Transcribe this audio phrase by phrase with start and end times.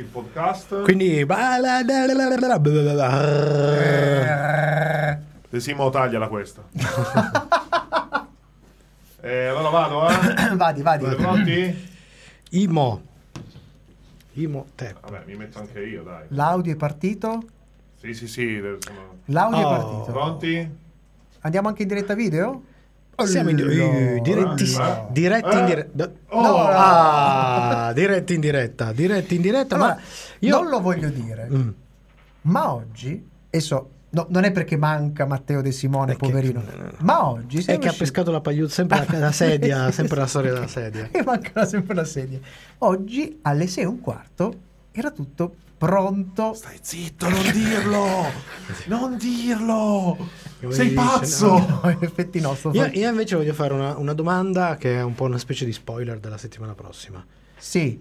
[0.00, 0.82] il podcast.
[0.82, 1.24] Quindi...
[5.48, 6.62] De Simo tagliala questa.
[9.20, 10.56] eh, allora vado, eh?
[10.56, 11.04] vadi, vadi.
[11.04, 11.88] Siete pronti?
[12.50, 13.02] Imo.
[14.34, 14.94] Imo te.
[15.00, 16.24] Vabbè, mi metto anche io, dai.
[16.28, 17.42] L'audio è partito?
[18.00, 18.58] Sì, sì, sì.
[18.80, 19.74] sono- L'audio Oh.
[19.74, 20.12] è partito.
[20.12, 20.70] Pronti?
[21.40, 22.62] Andiamo anche in diretta video?
[23.26, 25.02] Siamo in eh, diretti, Eh?
[25.10, 25.64] diretti in Eh?
[25.66, 26.10] diretta.
[26.28, 26.40] Oh!
[26.42, 30.00] No, Ah, diretti in diretta, diretti in diretta, Allora, ma
[30.40, 31.68] io non lo voglio dire, Mm.
[32.42, 36.62] ma oggi, e so, no, non è perché manca Matteo De Simone, È che- poverino,
[36.98, 40.26] ma oggi è siamo che ha pescato la pagliuzza sempre la, la sedia, sempre la
[40.26, 41.08] storia della sedia.
[41.10, 42.38] e manca sempre la sedia.
[42.78, 44.54] Oggi alle 6 e un quarto
[44.92, 46.52] era tutto pronto.
[46.52, 48.48] Stai zitto, non dirlo!
[48.86, 50.28] Non dirlo!
[50.60, 51.80] Come Sei dice, pazzo!
[51.82, 55.02] No, in effetti no, sto Io, io invece voglio fare una, una domanda che è
[55.02, 57.24] un po' una specie di spoiler della settimana prossima.
[57.56, 57.98] Sì.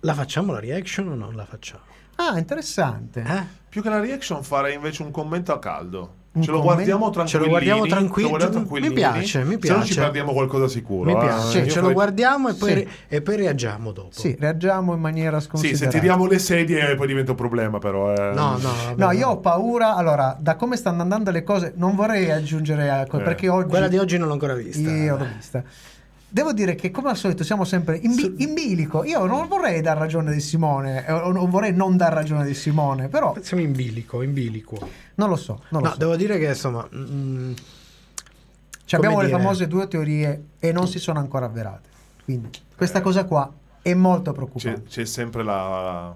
[0.00, 1.82] La facciamo la reaction o non la facciamo?
[2.16, 3.22] Ah, interessante.
[3.22, 3.44] Eh?
[3.68, 6.14] Più che la reaction farei invece un commento a caldo.
[6.40, 7.44] Ce lo guardiamo Ce tranquillini.
[7.44, 8.88] lo guardiamo tranquilli- ce lo guardiamo tranquillini.
[8.88, 10.00] mi piace, mi Se no ci piace.
[10.00, 11.10] perdiamo qualcosa sicuro.
[11.10, 11.20] Mi eh.
[11.24, 12.88] piace, Io ce lo guardiamo e poi, Sì.
[13.08, 14.08] e poi reagiamo dopo.
[14.10, 15.90] Sì, reagiamo in maniera Sì, sconsiderata.
[15.90, 18.12] se tiriamo le sedie poi diventa un problema però.
[18.12, 18.32] eh.
[18.34, 19.94] No, no, vabbè, No, io ho paura.
[19.94, 23.06] Allora, da come stanno andando le cose, non vorrei aggiungere a Eh.
[23.06, 24.90] perché oggi Quella di oggi non l'ho ancora vista.
[24.90, 25.62] Io l'ho vista.
[26.34, 29.04] Devo dire che come al solito siamo sempre in, bi- in bilico.
[29.04, 32.54] Io non vorrei dar ragione di Simone, eh, o non vorrei non dar ragione di
[32.54, 34.76] Simone, però Siamo in bilico, in bilico.
[35.14, 35.62] non lo so.
[35.68, 35.98] Non lo No, so.
[36.00, 36.84] devo dire che insomma...
[36.92, 37.52] mm,
[38.84, 41.88] Cioè, abbiamo come le dire- famose due teorie e non si sono ancora avverate.
[42.24, 43.48] Quindi questa cosa qua
[43.80, 44.82] è molto C'è, preoccupante.
[44.88, 46.12] c'è sempre la,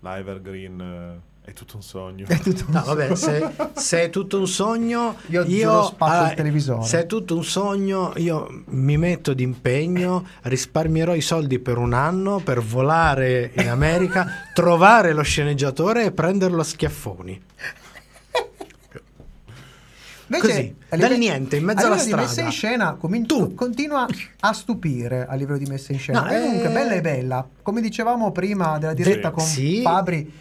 [0.00, 0.80] la evergreen.
[0.80, 1.20] eh,
[1.50, 2.26] è tutto un sogno.
[2.28, 6.18] È tutto un No, vabbè, se, se è tutto un sogno, Io io, spacco il
[6.18, 6.86] allora, televisore.
[6.86, 12.38] Se è tutto un sogno, io mi metto d'impegno, risparmierò i soldi per un anno
[12.38, 17.42] per volare in America, trovare lo sceneggiatore e prenderlo a schiaffoni.
[20.32, 22.28] Invece, Così, a dal niente, in mezzo a alla livello di strada.
[22.28, 23.52] messa in scena comin- Tu.
[23.54, 24.06] continua
[24.40, 26.20] a stupire a livello di messa in scena.
[26.20, 26.72] No, E comunque eh.
[26.72, 27.48] bella e bella.
[27.62, 29.34] Come dicevamo prima della diretta Sì.
[29.34, 29.82] con Sì.
[29.82, 30.32] Fabri,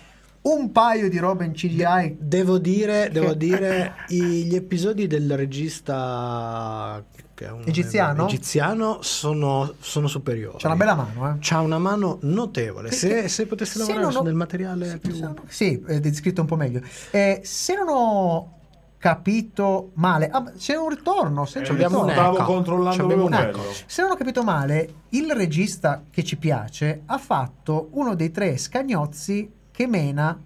[0.42, 2.18] un paio di robe in CGI.
[2.20, 8.26] Devo dire, devo dire i- gli episodi del regista che è un- Egiziano?
[8.26, 10.58] egiziano sono, sono superiori.
[10.58, 11.36] C'ha una bella mano, eh.
[11.40, 12.92] C'ha una mano notevole.
[12.92, 15.14] Se, se potesse Se lavorare non su del materiale più.
[15.48, 16.82] Sì, è descritto un po' meglio.
[17.12, 18.54] Eh, se non ho
[18.98, 21.46] capito male, ah, c'è un ritorno.
[21.46, 22.04] Se, Eh, c'è un ritorno.
[22.06, 22.46] un Stavo ecco.
[22.46, 23.62] controllando un quello.
[23.86, 28.58] Se non ho capito male, il regista che ci piace ha fatto uno dei tre
[28.58, 30.38] scagnozzi che mena.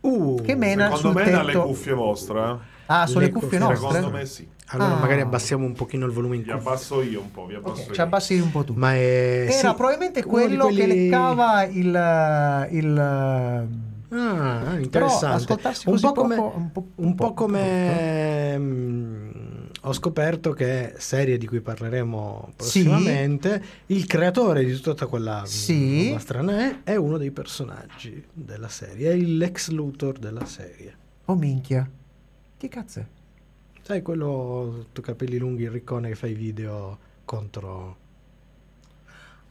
[0.00, 1.64] Uh, Che mena Secondo sul me dalle tetto.
[1.64, 2.40] cuffie vostre.
[2.40, 2.56] eh.
[2.86, 3.92] Ah, sono le, Le cuffie cuffie, nostre?
[4.00, 4.48] Secondo me sì.
[4.66, 4.98] allora Ah.
[4.98, 6.68] magari abbassiamo un pochino il volume in Vi cuffia.
[6.68, 7.92] abbasso io un po', vi abbasso Ok, io.
[7.94, 8.72] ci abbassi un po' tu.
[8.74, 12.68] Ma è Era sì, probabilmente quello che quelli- leccava il.
[12.72, 12.98] il
[14.12, 14.88] Ah, interessante.
[14.88, 19.29] Però ascoltarsi un così po' come, un po' un po' poco come mm,
[19.82, 26.08] ho scoperto che serie di cui parleremo prossimamente, il creatore di tutta quella Sì.
[26.08, 30.96] roba strana è, è uno dei personaggi della serie, è il Lex Luthor della serie.
[31.26, 31.88] Oh minchia.
[32.56, 33.06] Che cazzo è?
[33.82, 37.96] Sai quello tu capelli lunghi, il riccone che fa i video contro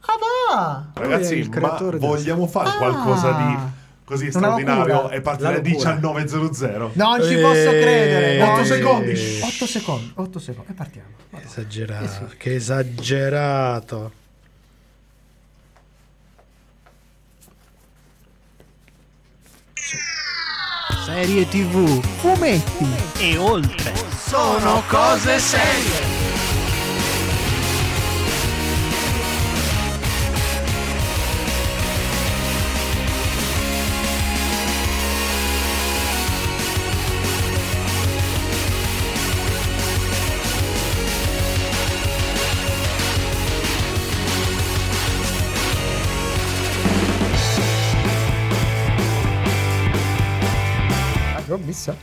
[0.02, 0.16] Ah,
[0.56, 0.90] va!
[0.94, 2.76] Ragazzi, il ma vogliamo fare Ah.
[2.78, 3.56] qualcosa di
[4.10, 5.94] così Una straordinario e partire alle locura.
[5.94, 6.90] 19.00?
[6.94, 8.42] Non ci posso credere.
[8.42, 8.64] otto no.
[8.64, 9.10] secondi.
[9.42, 10.12] 8 secondi.
[10.16, 10.70] 8 secondi.
[10.70, 11.08] E partiamo.
[11.44, 12.36] Esagerato, Eh sì.
[12.36, 14.12] che esagerato.
[21.04, 22.86] Serie TV Fumetti.
[23.18, 23.92] e oltre.
[24.26, 26.19] sono cose serie.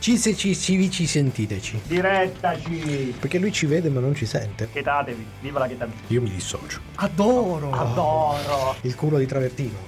[0.08, 0.12] Messa.
[0.12, 1.80] Ci, se ci, ci, ci sentiteci.
[1.86, 3.14] Direttaci.
[3.18, 4.68] Perché lui ci vede ma non ci sente.
[4.72, 5.26] Chetatevi.
[5.40, 5.98] Viva la chetatevi.
[6.08, 6.80] Io mi dissocio.
[6.96, 7.70] Adoro.
[7.72, 8.76] Adoro.
[8.82, 9.78] Il culo di travertino.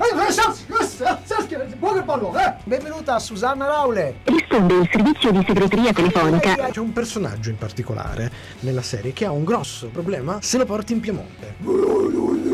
[2.64, 4.16] Benvenuta Susanna Raule.
[4.24, 6.68] Risponde il servizio di segreteria telefonica.
[6.70, 8.30] C'è un personaggio in particolare
[8.60, 12.49] nella serie che ha un grosso problema se lo porti in Piemonte.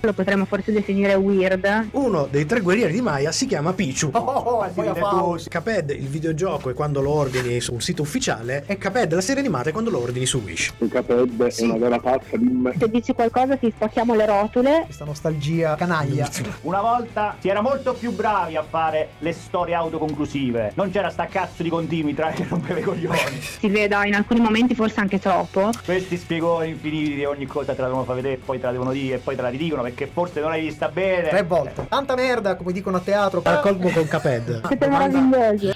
[0.00, 1.88] Lo potremmo forse definire weird.
[1.92, 4.10] Uno dei tre guerrieri di Maya si chiama Pichu.
[4.12, 8.64] Oh, oh, oh, poi Caped, il videogioco, è quando lo ordini su un sito ufficiale,
[8.66, 10.72] e Caped, la serie animata, è quando lo ordini su Wish.
[10.90, 11.62] Caped Sì.
[11.62, 12.74] è una vera pazza di me.
[12.78, 14.82] Se dici qualcosa ti spacchiamo le rotule.
[14.84, 16.28] Questa nostalgia canaglia.
[16.62, 20.72] Una volta si era molto più bravi a fare le storie autoconclusive.
[20.74, 23.14] Non c'era sta cazzo di continui tra che rompeva i coglioni.
[23.56, 25.70] Si veda in alcuni momenti forse anche troppo.
[25.84, 28.92] Questi spiegoni infiniti di ogni cosa te la devono far vedere, poi te la devono
[28.92, 31.28] dire e poi te la ridicono perché forse non l'hai vista bene.
[31.28, 31.86] Tre volte.
[31.88, 33.40] Tanta merda, come dicono a teatro.
[33.44, 34.66] Raccolgo con Caped.
[34.66, 35.72] Siete meravigliosi.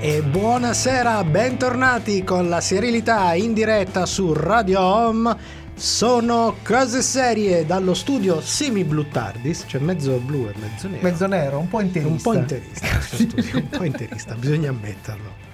[0.00, 5.60] E buonasera, bentornati con la serialità in diretta su Radio Home.
[5.74, 11.02] Sono cose serie dallo studio Semi Blue Tardis, cioè mezzo blu e mezzo nero.
[11.02, 12.10] Mezzo nero, un po' interista.
[12.10, 15.50] Un po' interista, studio, un po' interista, bisogna ammetterlo.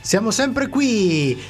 [0.00, 1.40] Siamo sempre qui,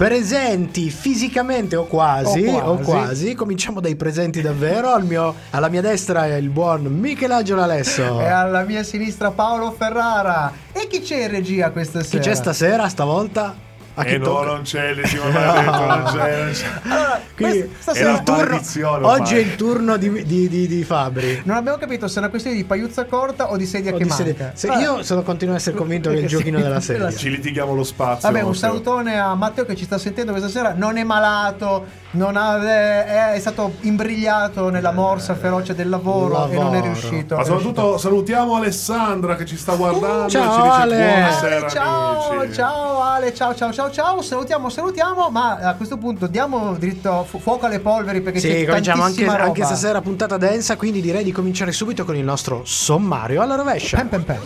[0.00, 2.84] presenti fisicamente o quasi, O o quasi.
[2.84, 3.34] quasi.
[3.34, 4.92] Cominciamo dai presenti davvero.
[4.94, 8.18] Al mio- alla mia destra è il buon Michelangelo Alesso.
[8.18, 10.50] E alla mia sinistra Paolo Ferrara.
[10.72, 12.22] E chi c'è in regia questa Chi sera?
[12.22, 13.54] c'è stasera, stavolta?
[14.00, 14.46] A chi E no, tocca?
[14.46, 16.66] non c'è, maledetto, non c'è, non c'è.
[16.90, 21.42] Allora, Quindi il turno- maledizione oggi è il turno di, di- di- di Fabri.
[21.44, 24.02] non abbiamo capito se è una questione di pagliuzza corta o di sedia O che
[24.04, 24.24] di manca.
[24.24, 27.14] serie- se- Allora, io sono continuo a essere convinto che è il giochino della serie.
[27.14, 28.28] Ci litighiamo lo spazio.
[28.30, 30.72] Vabbè, un salutone a Matteo che ci sta sentendo questa sera.
[30.76, 36.54] Non è malato, non ha- è, è stato imbrigliato nella morsa feroce del lavoro, e
[36.54, 36.80] non è Lavoro.
[36.92, 37.34] riuscito.
[37.36, 37.44] Ma è riuscito.
[37.44, 40.96] soprattutto salutiamo Alessandra che ci sta guardando Ciao, e ci dice Ale.
[40.96, 42.52] buonasera Ale, ciao, amici.
[42.54, 44.22] ciao Ale, ciao, ciao, ciao, ciao.
[44.22, 48.66] Salutiamo, salutiamo, ma a questo punto diamo dritto fu- fuoco alle polveri perché Sì, c'è
[48.66, 49.44] cominciamo anche, tantissima roba.
[49.48, 53.96] anche stasera puntata densa, quindi direi di cominciare subito con il nostro sommario alla rovescia.
[53.98, 54.40] Pem, pem, pem.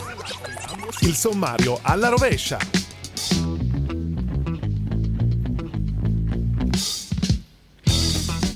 [1.01, 2.59] Il sommario alla rovescia.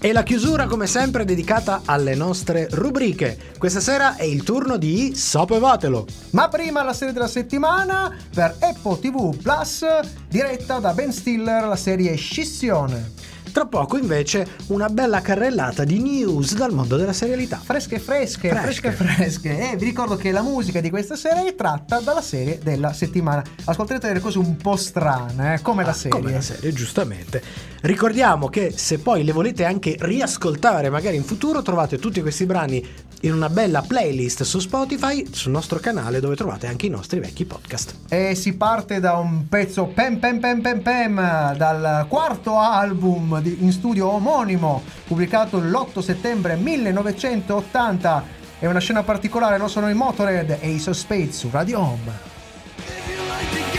[0.00, 3.36] E la chiusura, come sempre, è dedicata alle nostre rubriche.
[3.58, 6.06] Questa sera è il turno di Sapevatelo.
[6.30, 9.84] Ma prima la serie della settimana per Apple TV Plus,
[10.28, 13.10] diretta da Ben Stiller, la serie Scissione.
[13.52, 17.60] Tra poco, invece, una bella carrellata di news dal mondo della serialità.
[17.62, 18.92] Fresche, fresche, Fresche.
[18.92, 19.70] fresche, fresche.
[19.72, 23.42] E vi ricordo che la musica di questa serie è tratta dalla serie della settimana.
[23.64, 26.18] Ascolterete delle cose un po' strane, eh, come la serie.
[26.20, 27.42] Come la serie, giustamente.
[27.80, 32.86] Ricordiamo che se poi le volete anche riascoltare, magari in futuro, trovate tutti questi brani
[33.22, 37.44] in una bella playlist su Spotify, sul nostro canale, dove trovate anche i nostri vecchi
[37.44, 37.94] podcast.
[38.08, 43.58] E si parte da un pezzo pem pem pem pem pem dal quarto album di-
[43.60, 48.36] in studio omonimo pubblicato l'8 settembre 1980.
[48.60, 53.77] È una scena particolare, lo sono i Motorhead e i Suspect su Radio Home.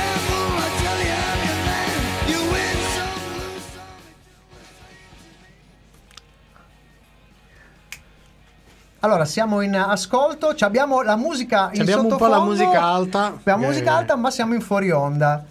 [9.01, 12.81] Allora, siamo in ascolto, ci abbiamo la musica in abbiamo un po' la sottofondo, musica
[12.83, 13.25] alta.
[13.27, 15.45] Abbiamo Eh, musica alta, ma siamo in fuori onda.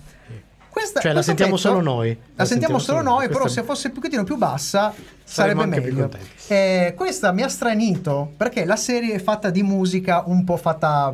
[0.69, 2.17] Questa- Cioè, la sentiamo pezzo- solo noi.
[2.37, 4.93] La, sentiamo solo noi, però Questa- se fosse un pochettino più bassa
[5.25, 6.11] Saremmo sarebbe meglio.
[6.47, 11.12] Eh, questa mi ha stranito perché la serie è fatta di musica un po' fatta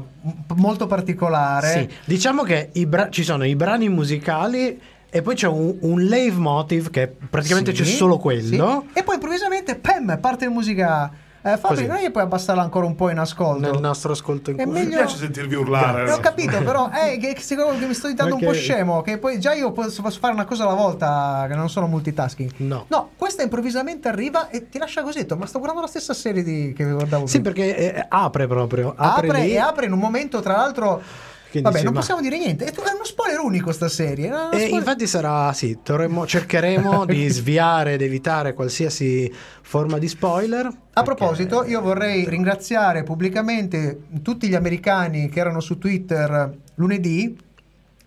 [0.57, 1.69] molto particolare.
[1.89, 4.79] Sì, diciamo che bra- ci sono i brani musicali
[5.09, 8.85] e poi c'è un, un leitmotiv che praticamente Sì, c'è solo quello.
[8.93, 8.99] sì.
[8.99, 11.11] E poi improvvisamente, pam, parte musica.
[11.47, 13.71] Eh, Fabri, non è che puoi abbassarla ancora un po' in ascolto?
[13.71, 14.79] Nel nostro ascolto in È cuore.
[14.79, 16.09] Mi meglio- piace sentirvi urlare.
[16.09, 19.03] Eh, ho capito, però è che, che secondo che mi sto diventando un po' scemo.
[19.03, 22.51] Che poi già io posso, posso fare una cosa alla volta, che non sono multitasking.
[22.57, 22.87] No.
[22.89, 25.19] No, questa improvvisamente arriva e ti lascia così.
[25.19, 27.55] detto, Ma sto guardando la stessa serie di- che guardavo Sì, prima.
[27.55, 28.95] perché eh, apre proprio.
[28.97, 29.51] Apre, Apre lì.
[29.53, 31.03] e apre in un momento, tra l'altro.
[31.55, 32.65] Che vabbè, dici, non ma- possiamo dire niente.
[32.65, 34.27] È uno spoiler unico sta serie.
[34.27, 39.33] è uno E spoiler- infatti sarà, sì, dovremmo- cercheremo di sviare ed evitare qualsiasi
[39.63, 40.69] forma di spoiler.
[40.95, 47.37] A proposito, io vorrei ringraziare pubblicamente tutti gli americani che erano su Twitter lunedì,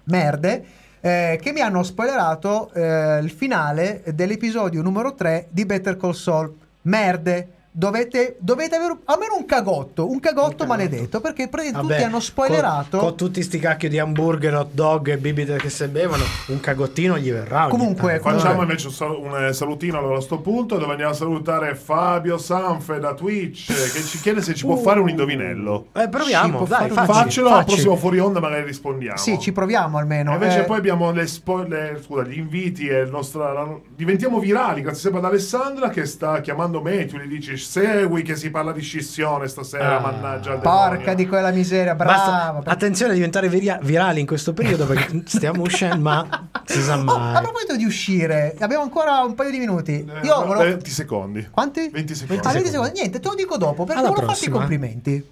[0.06, 0.66] merde,
[1.00, 6.54] eh, che mi hanno spoilerato eh, il finale dell'episodio numero 3 di Better Call Saul.
[6.84, 7.48] Merde.
[7.80, 12.98] Dovete, dovete avere almeno un cagotto, un cagotto maledetto, perché pre- tutti Vabbè, hanno spoilerato.
[12.98, 16.60] Con, con tutti sti cacchio di hamburger, hot dog e bibite che se bevono, un
[16.60, 17.68] cagottino gli verrà.
[17.68, 18.20] Comunque.
[18.20, 21.76] Facciamo invece un, sal- un, eh, salutino allora, a sto punto dove andiamo a salutare
[21.76, 25.90] Fabio Sanfe da Twitch che ci chiede se ci può fare un indovinello.
[25.94, 27.66] Eh, proviamo, dai, un- facci, Faccelo al facci.
[27.74, 29.18] prossimo fuori onda magari rispondiamo.
[29.18, 30.32] Sì, ci proviamo almeno.
[30.32, 33.78] E invece Eh, poi abbiamo le, spo- le- scusa, gli inviti e il nostro, la-
[33.96, 38.36] diventiamo virali grazie sempre ad Alessandra che sta chiamando me, tu gli dici segui che
[38.36, 40.00] si parla di scissione stasera, Ah.
[40.00, 41.16] mannaggia Porca demonio.
[41.16, 42.72] di quella miseria, Basta- brava.
[42.72, 47.02] attenzione a diventare viria- virali in questo periodo perché stiamo uscendo, ma si sa Oh,
[47.02, 47.42] a mai.
[47.44, 49.94] proposito di uscire, abbiamo ancora un paio di minuti.
[50.06, 50.64] Eh, Io volevo...
[50.64, 51.48] 20 secondi.
[51.52, 51.90] Quanti?
[51.90, 52.48] 20 secondi.
[52.48, 52.92] Ah, 20 secondi.
[52.94, 54.58] Niente, te lo dico dopo perché Alla volevo farti i prossima.
[54.58, 55.30] complimenti.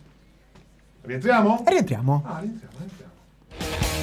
[1.02, 1.64] Rientriamo?
[1.66, 2.24] Rientriamo.
[2.26, 3.95] Ah, rientriamo, rientriamo.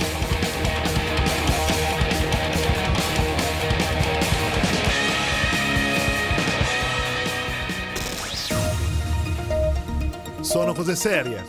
[10.43, 11.45] Sono cose serie.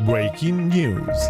[0.00, 1.28] Breaking news.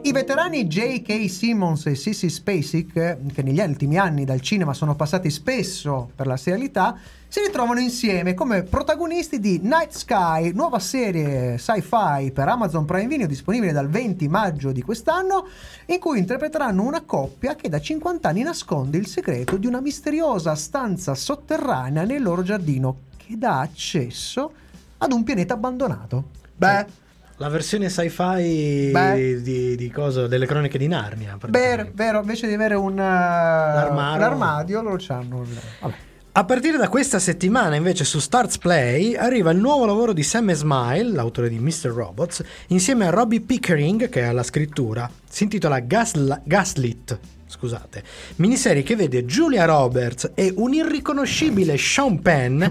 [0.00, 1.28] I veterani J.K.
[1.28, 6.38] Simmons e Sissy Spacek, che negli ultimi anni dal cinema sono passati spesso per la
[6.38, 6.96] serialità,
[7.28, 13.26] si ritrovano insieme come protagonisti di Night Sky, nuova serie sci-fi per Amazon Prime Video
[13.26, 15.48] disponibile dal 20 maggio di quest'anno,
[15.84, 20.54] in cui interpreteranno una coppia che da 50 anni nasconde il segreto di una misteriosa
[20.54, 24.52] stanza sotterranea nel loro giardino che dà accesso
[24.98, 26.30] ad un pianeta abbandonato.
[26.56, 26.86] Beh,
[27.36, 29.40] La versione sci-fi Beh.
[29.42, 30.26] di, di cosa?
[30.26, 31.36] Delle cronache di Narnia.
[31.36, 31.92] Vero, praticamente.
[31.94, 34.18] vero, invece di avere un, uh, L'armadio.
[34.20, 35.46] l'armadio, loro c'hanno.
[35.80, 35.94] Vabbè.
[36.32, 40.50] A partire da questa settimana, invece, su Starz Play arriva il nuovo lavoro di Sam
[40.50, 41.88] Esmail, l'autore di Mr.
[41.88, 45.10] Robots, insieme a Robbie Pickering, che è alla scrittura.
[45.28, 47.18] Si intitola Gasl- Gaslit.
[47.50, 48.02] Scusate,
[48.36, 52.62] miniserie che vede Julia Roberts e un irriconoscibile Sean Penn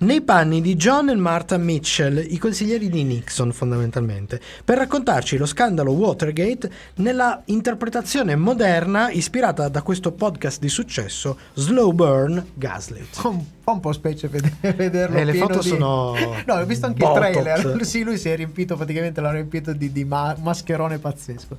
[0.00, 5.46] nei panni di John e Martha Mitchell, i consiglieri di Nixon fondamentalmente, per raccontarci lo
[5.46, 13.18] scandalo Watergate nella interpretazione moderna ispirata da questo podcast di successo Slow Burn Gaslit.
[13.24, 15.16] Un, fa un po' specie vede- vederlo.
[15.16, 16.14] Eh, le foto di- sono
[16.46, 17.26] No, ho visto anche Botox.
[17.26, 17.84] il trailer.
[17.86, 21.56] Sì, lui si è riempito, praticamente l'ha riempito di, di ma- mascherone pazzesco.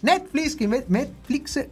[0.00, 0.56] Netflix,
[0.86, 1.66] Netflix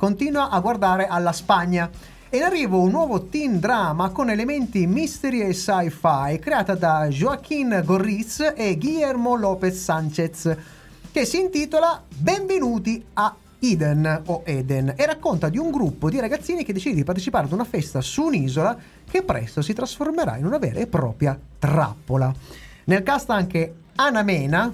[0.49, 1.91] a guardare alla Spagna.
[2.29, 7.83] È in arrivo un nuovo teen drama con elementi mystery e sci-fi creata da Joaquín
[7.85, 10.57] Gorriz e Guillermo López Sánchez
[11.11, 16.65] che si intitola Benvenuti a Eden o Eden e racconta di un gruppo di ragazzini
[16.65, 18.77] che decide di partecipare ad una festa su un'isola
[19.09, 22.33] che presto si trasformerà in una vera e propria trappola.
[22.85, 24.73] Nel cast anche Anna Mena,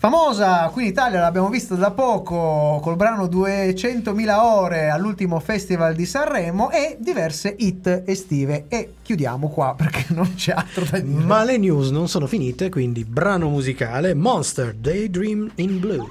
[0.00, 6.06] famosa qui in Italia, l'abbiamo vista da poco col brano 200.000 ore all'ultimo festival di
[6.06, 8.64] Sanremo e diverse hit estive.
[8.68, 11.22] E chiudiamo qua perché non c'è altro da dire.
[11.22, 16.08] Ma le news non sono finite, quindi brano musicale Monster Daydream in Blue.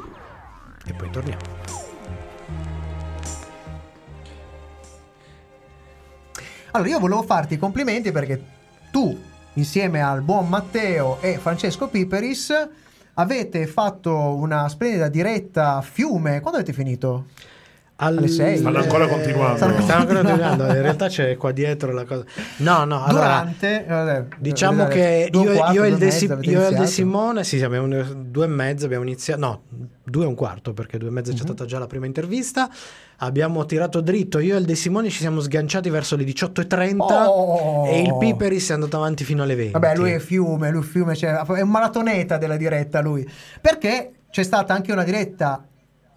[0.86, 1.41] E poi torniamo.
[6.72, 8.39] Allora, io volevo farti i complimenti perché
[8.91, 9.19] tu,
[9.53, 12.69] insieme al buon Matteo e Francesco Piperis,
[13.19, 16.39] avete fatto una splendida diretta a fiume.
[16.39, 17.25] Quando avete finito?
[18.01, 18.57] Alle Alle sei.
[18.57, 19.57] Stanno ancora continuando.
[19.57, 20.65] Stanno, stanno ancora continuando.
[20.67, 22.23] In realtà c'è qua dietro la cosa.
[22.57, 23.25] No, no, allora.
[23.25, 23.85] Durante?
[23.85, 26.77] eh, Diciamo eh, che io, e quarto, io e il De, Si- io e il
[26.77, 26.85] De?
[26.88, 29.61] Simone, sì, sì, abbiamo due e mezza, abbiamo iniziato, no,
[30.09, 31.37] due e un quarto, perché due e mezza Mhm.
[31.37, 32.69] c'è stata già la prima intervista.
[33.17, 37.85] Abbiamo tirato dritto, io e il De Simone ci siamo sganciati verso le 18.30 Oh!
[37.87, 39.71] e il Piperis è andato avanti fino alle 20.
[39.73, 43.27] Vabbè, lui è fiume, lui è fiume, cioè, è un maratoneta della diretta lui.
[43.61, 45.63] Perché c'è stata anche una diretta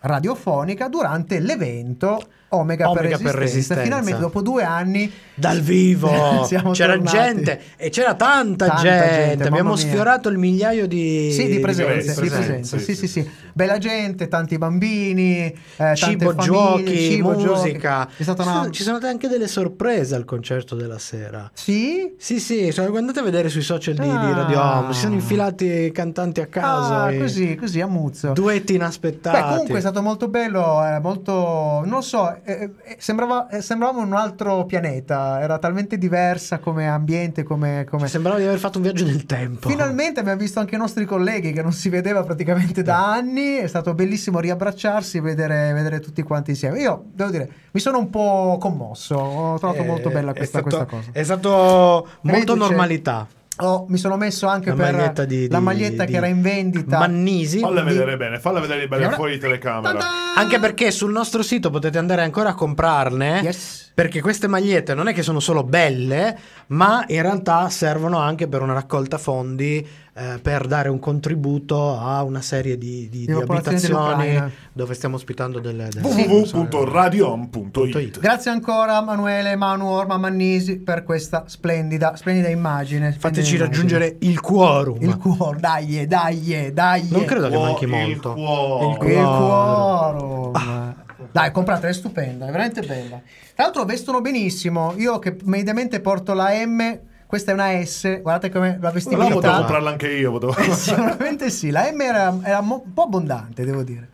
[0.00, 2.20] radiofonica durante l'evento
[2.52, 3.40] Omega, Omega per, per resistenza.
[3.40, 3.82] Resistenza.
[3.82, 6.10] Finalmente dopo due anni Dal vivo
[6.72, 7.16] c'era tornati.
[7.16, 9.14] gente e c'era tanta, Tanta gente.
[9.28, 13.30] gente, Abbiamo sfiorato il migliaio di, Sì, di presenze, di presenze, sì, Sì, sì.
[13.54, 15.44] Bella gente, tanti bambini,
[15.76, 18.06] eh, cibo, famiglie, giochi, cibo, musica.
[18.08, 18.14] giochi.
[18.18, 18.58] È stata Ci una...
[18.60, 21.50] sono- Ci sono state anche delle sorprese al concerto della sera.
[21.54, 22.14] Sì?
[22.18, 24.34] Sì, sì, cioè, andate a vedere sui social di, di Ah.
[24.34, 24.92] Radio Home.
[24.92, 26.92] Si sono infilati cantanti a caso.
[26.94, 28.32] Ah, così, così, a muzzo.
[28.32, 29.36] Duetti inaspettati.
[29.40, 34.00] Beh, comunque è stato molto bello, eh, molto, non so, eh, eh, sembrava, eh, sembrava
[34.00, 37.86] un altro pianeta, era talmente diversa come ambiente, come...
[37.88, 38.08] come...
[38.08, 39.68] Sembrava di aver fatto un viaggio nel tempo.
[39.68, 43.66] Finalmente abbiamo visto anche i nostri colleghi che non si vedeva praticamente da anni, è
[43.66, 46.80] stato bellissimo riabbracciarsi e vedere, vedere tutti quanti insieme.
[46.80, 50.76] Io devo dire, mi sono un po' commosso, ho trovato Eh, molto bella questa, stato-
[50.76, 51.10] questa cosa.
[51.12, 53.26] È stato molto Reduce- normalità.
[53.58, 56.26] Oh, mi sono messo anche La per maglietta di, la di- maglietta di che era
[56.26, 56.98] in vendita.
[56.98, 57.60] Mannisi.
[57.60, 59.98] Falla Di- vedere bene, falla vedere bene Allora- fuori di telecamera.
[60.34, 63.40] Anche perché sul nostro sito potete andare ancora a comprarne.
[63.42, 63.90] Yes.
[63.94, 66.36] Perché queste magliette non è che sono solo belle,
[66.68, 72.22] ma in realtà servono anche per una raccolta fondi eh, per dare un contributo a
[72.22, 74.42] una serie di, di- di abitazioni
[74.72, 82.14] dove stiamo ospitando delle, delle www.radiohome.it Grazie ancora Manuele, Manu, Orma, Mannisi per questa splendida,
[82.16, 83.12] splendida immagine.
[83.12, 84.96] Fateci Splendida raggiungere il quorum.
[85.00, 85.12] immagine.
[85.12, 87.08] il cuore, dai, dai, dai.
[87.10, 88.32] Non credo che manchi il molto.
[88.34, 88.84] cuore.
[88.84, 90.52] Il Il quorum.
[90.52, 90.94] quorum.
[91.30, 93.20] Dai, compratela, è stupenda, è veramente bella.
[93.54, 94.92] Tra l'altro vestono benissimo.
[94.96, 96.98] Io che mediamente porto la M,
[97.32, 99.56] questa è una S, guardate come la Però potevo vestibilità.
[99.56, 100.32] comprarla anche io.
[100.32, 104.10] potevo- Sicuramente sì, la M era, era mo- un po' abbondante, devo dire.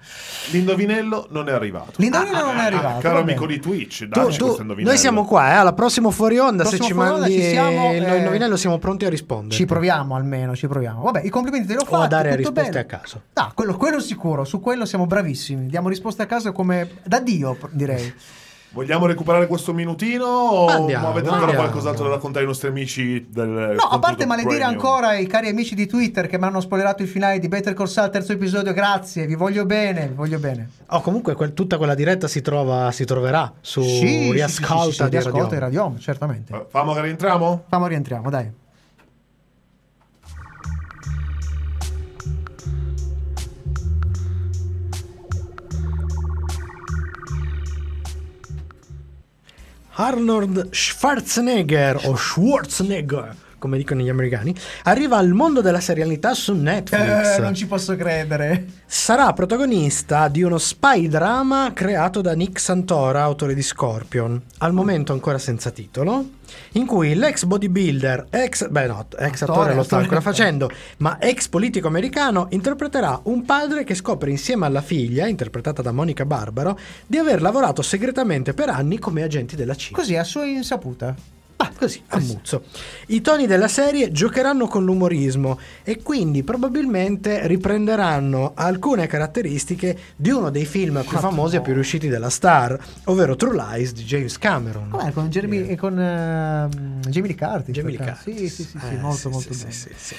[0.53, 1.95] L'indovinello non è arrivato.
[1.97, 3.01] L'indovinello non è arrivato.
[3.01, 4.91] Caro va amico di Twitch, Tu- dacci tu- questo indovinello.
[4.93, 6.63] noi siamo qua, eh, alla prossima fuori onda.
[6.63, 9.57] Prossimo se ci mandi ci siamo, il eh, indovinello, siamo pronti a rispondere.
[9.57, 11.03] Ci proviamo almeno, ci proviamo.
[11.03, 12.09] Vabbè, i complimenti te li ho O a fatti.
[12.11, 12.81] dare tutto risposte bene.
[12.81, 13.23] a caso.
[13.35, 15.67] No, quello, quello sicuro, su quello siamo bravissimi.
[15.67, 18.15] Diamo risposte a caso come da Dio, direi.
[18.71, 21.65] Vogliamo recuperare questo minutino o Andiamo, avete ancora andiamo.
[21.69, 24.71] qualcos'altro da raccontare ai nostri amici del No, a parte maledire premium?
[24.79, 27.87] ancora i cari amici di Twitter che mi hanno spoilerato il finale di Better Call
[27.87, 30.69] Saul, terzo episodio, grazie, vi voglio bene, vi voglio bene.
[30.89, 34.33] Oh, comunque quel- tutta quella diretta si, trova, si troverà su Sì, sì, sì, sì,
[34.33, 35.49] Riascolta sì, di riascolta Radio.
[35.49, 36.67] di Radiom, certamente.
[36.69, 37.65] Famo che rientriamo?
[37.69, 38.51] Famo rientriamo, dai.
[49.99, 57.37] Arnold Schwarzenegger o Schwarzenegger, come dicono gli americani, arriva al mondo della serialità su Netflix.
[57.37, 58.67] Eh, non ci posso credere.
[58.87, 65.13] Sarà protagonista di uno spy drama creato da Nick Santora, autore di Scorpion, al momento
[65.13, 66.37] ancora senza titolo,
[66.73, 71.19] in cui l'ex bodybuilder, ex, beh no, ex attore, Attore, lo sta ancora facendo, ma
[71.21, 76.79] ex politico americano, interpreterà un padre che scopre insieme alla figlia, interpretata da Monica Barbaro,
[77.07, 79.97] di aver lavorato segretamente per anni come agenti della CIA.
[79.97, 81.15] Così a sua insaputa.
[81.69, 82.63] Ah, così, a muzzo.
[83.09, 90.51] I toni della serie giocheranno con l'umorismo e quindi probabilmente riprenderanno alcune caratteristiche di uno
[90.51, 94.89] dei film più famosi e più riusciti della Star, ovvero True Lies di James Cameron.
[94.89, 97.75] Com'è con Jeremy e con ehm, Jamie Lee Curtis?
[97.75, 98.37] Jamie Lee Curtis.
[98.37, 100.15] Sì, sì, sì, sì, Eh, molto sì, molto sì, sì, sì.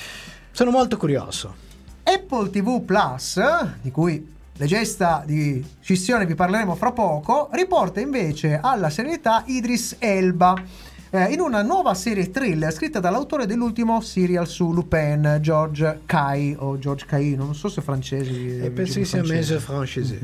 [0.51, 1.55] Sono molto curioso.
[2.03, 3.39] Apple TV Plus,
[3.81, 10.87] di cui leggesta di scissione vi parleremo fra poco, riporta invece alla serietà Idris Elba.
[11.11, 16.77] Eh, in una nuova serie thriller scritta dall'autore dell'ultimo serial su Lupin, George Cay o
[16.77, 18.63] George Cay, non so se è francese.
[18.63, 20.19] E penso che sia mese francese.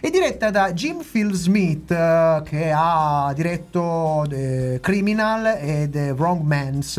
[0.00, 6.42] È diretta da Jim Phil Smith, eh, che ha diretto The Criminal e The Wrong
[6.42, 6.98] Mans.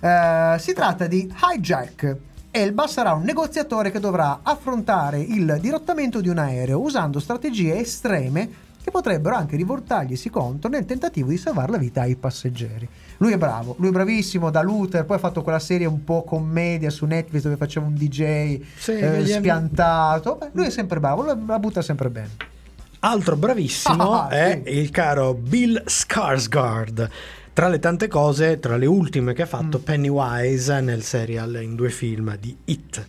[0.00, 2.16] Eh, si tratta di Hijack.
[2.50, 8.64] Elba sarà un negoziatore che dovrà affrontare il dirottamento di un aereo usando strategie estreme
[8.86, 12.88] che potrebbero anche rivoltarglisi contro nel tentativo di salvare la vita ai passeggeri.
[13.16, 16.22] Lui è bravo, lui è bravissimo da Luther, poi ha fatto quella serie un po'
[16.22, 20.36] commedia su Netflix dove faceva un DJ Sì, eh, spiantato.
[20.36, 22.30] Beh, lui è sempre bravo, la butta sempre bene.
[23.00, 24.78] Altro bravissimo Ah, è sì.
[24.78, 27.10] il caro Bill Skarsgård.
[27.52, 31.90] Tra le tante cose, tra le ultime che ha fatto Pennywise nel serial in due
[31.90, 33.04] film di It,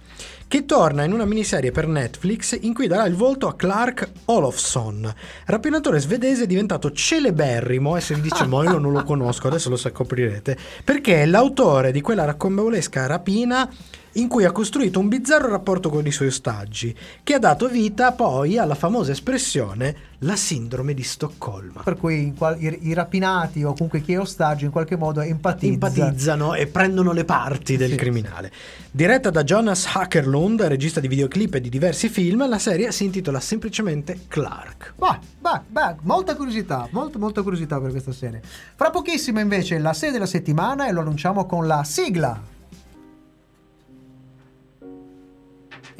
[0.48, 5.14] che torna in una miniserie per Netflix in cui darà il volto a Clark Olofsson,
[5.46, 9.76] rapinatore svedese diventato celeberrimo, e se vi dice mo io non lo conosco, adesso lo
[9.76, 13.70] scoprirete, perché è l'autore di quella raccontabolesca rapina
[14.18, 18.12] in cui ha costruito un bizzarro rapporto con i suoi ostaggi, che ha dato vita
[18.12, 21.84] poi alla famosa espressione la sindrome di Stoccolma.
[21.84, 25.72] Per cui i, rapinati o comunque chi è ostaggio in qualche modo empatizza.
[25.72, 27.96] Empatizzano e prendono le parti del Sì.
[27.96, 28.52] criminale.
[28.90, 33.40] Diretta da Jonas Hackerlund, regista di videoclip e di diversi film, la serie si intitola
[33.40, 34.94] semplicemente Clark.
[34.98, 38.42] Vai, vai, vai, molta curiosità, molta, molta curiosità per questa serie.
[38.76, 42.56] Fra pochissimo invece la serie della settimana e lo annunciamo con la sigla.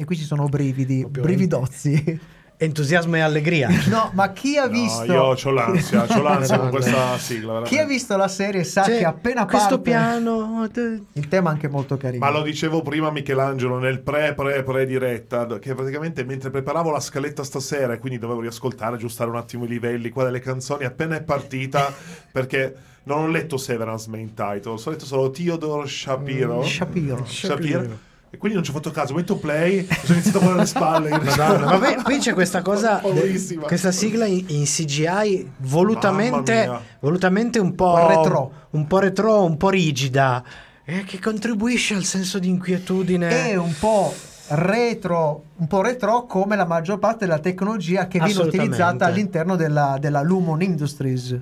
[0.00, 2.20] E qui ci sono brividi, Proprio brividozzi.
[2.60, 3.68] Entusiasmo e allegria.
[3.88, 5.04] No, ma chi ha No, visto...
[5.04, 6.70] io ho l'ansia, ho l'ansia con Vabbè.
[6.78, 7.46] questa sigla.
[7.54, 7.68] veramente.
[7.74, 9.90] Chi ha visto la serie sa Cioè, che appena questo parte...
[9.90, 12.24] piano eh, Il tema è anche molto carino.
[12.24, 17.00] Ma lo dicevo prima Michelangelo nel pre pre pre diretta che praticamente mentre preparavo la
[17.00, 21.16] scaletta stasera e quindi dovevo riascoltare, aggiustare un attimo i livelli qua delle canzoni appena
[21.16, 21.92] è partita
[22.32, 26.62] perché non ho letto Severance main title, ho letto solo Theodore Shapiro.
[26.64, 27.24] Shapiro.
[27.24, 28.06] Shapiro.
[28.30, 31.10] E quindi non ci ho fatto caso, metto play, sono iniziato a muovere le spalle.
[31.18, 33.62] Madonna, vabbè, qui c'è questa cosa, Paurissima.
[33.62, 38.52] questa sigla in, in CGI volutamente, volutamente un po' Un po' retro.
[38.70, 40.44] un po' retro, un po' rigida,
[40.84, 43.50] eh, che contribuisce al senso di inquietudine.
[43.50, 44.12] È un po'
[44.48, 49.96] retro, un po' retro come la maggior parte della tecnologia che viene utilizzata all'interno della,
[49.98, 51.38] della Lumon Industries.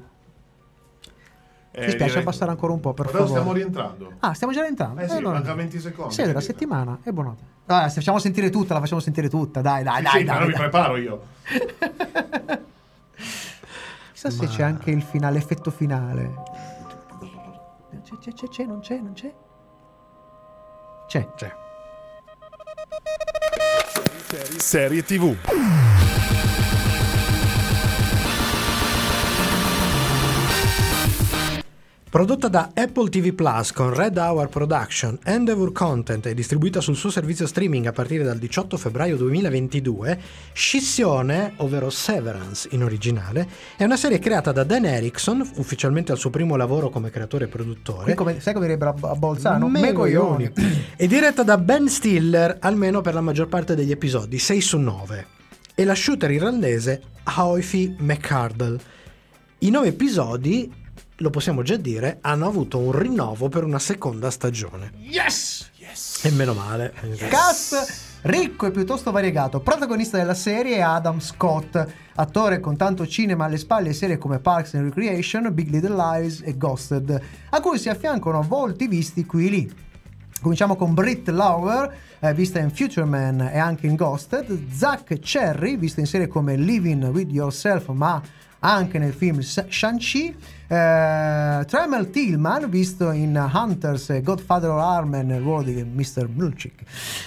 [1.78, 3.32] Eh, Mi spiace direi- abbassare ancora un po', per Però favore.
[3.38, 4.12] stiamo rientrando.
[4.20, 5.00] Ah, stiamo già rientrando.
[5.02, 6.98] Eh sì, manca 20 secondi, Sì, della quindi- settimana.
[7.02, 7.42] E buonanotte.
[7.66, 9.60] Dai, se facciamo sentire tutta, la facciamo sentire tutta.
[9.60, 10.12] Dai, dai, Sì, dai.
[10.18, 10.60] sì, dai, però mi dai.
[10.62, 11.22] preparo io.
[14.12, 16.32] Chissà se c'è anche il finale, effetto finale.
[18.04, 19.34] C'è, c'è, c'è, c'è, non c'è, non c'è.
[21.08, 21.28] C'è.
[21.36, 21.54] Cioè,
[24.58, 25.36] Serie TV.
[32.16, 37.10] Prodotta da Apple TV Plus con Red Hour Production, Endeavour Content e distribuita sul suo
[37.10, 40.18] servizio streaming a partire dal 18 febbraio 2022,
[40.54, 46.30] Scissione, ovvero Severance in originale, è una serie creata da Dan Erickson, ufficialmente al suo
[46.30, 48.14] primo lavoro come creatore e produttore.
[48.14, 49.68] Come, sai come direbbe a, Bolzano?
[49.68, 50.50] Me Megoglioni.
[50.96, 55.26] è diretta da Ben Stiller, almeno per la maggior parte degli episodi, 6 su 9,
[55.74, 57.02] e la shooter irlandese
[57.36, 58.80] Hoifi McCardle.
[59.58, 60.84] I nove episodi,
[61.16, 64.92] lo possiamo già dire, hanno avuto un rinnovo per una seconda stagione.
[64.98, 65.70] Yes!
[66.22, 66.92] E meno male.
[67.28, 69.60] Cast ricco e piuttosto variegato.
[69.60, 74.40] Protagonista della serie è Adam Scott, attore con tanto cinema alle spalle e serie come
[74.40, 79.46] Parks and Recreation, Big Little Lies e Ghosted, a cui si affiancano volti visti qui
[79.46, 79.74] e lì.
[80.40, 85.76] Cominciamo con Britt Lauer, eh, vista in Future Man e anche in Ghosted, Zach Cherry,
[85.76, 88.20] vista in serie come Living With Yourself, ma
[88.60, 90.34] anche nel film Sh- Shang-Chi,
[90.68, 96.28] eh, Tremel Tillman, visto in Hunters e Godfather of Harmon nel ruolo di Mr.
[96.28, 96.82] Mulchik,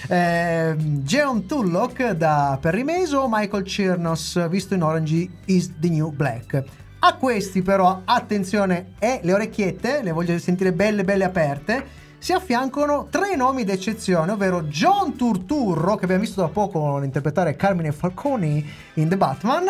[0.08, 6.62] eh, Jeon Tullock da Perry Mason, Michael Chernos, visto in Orange is the New Black.
[7.02, 13.08] A questi però, attenzione, e le orecchiette, le voglio sentire belle belle aperte, si affiancano
[13.10, 19.08] tre nomi d'eccezione, ovvero John Turturro, che abbiamo visto da poco interpretare Carmine Falconi in
[19.08, 19.66] The Batman,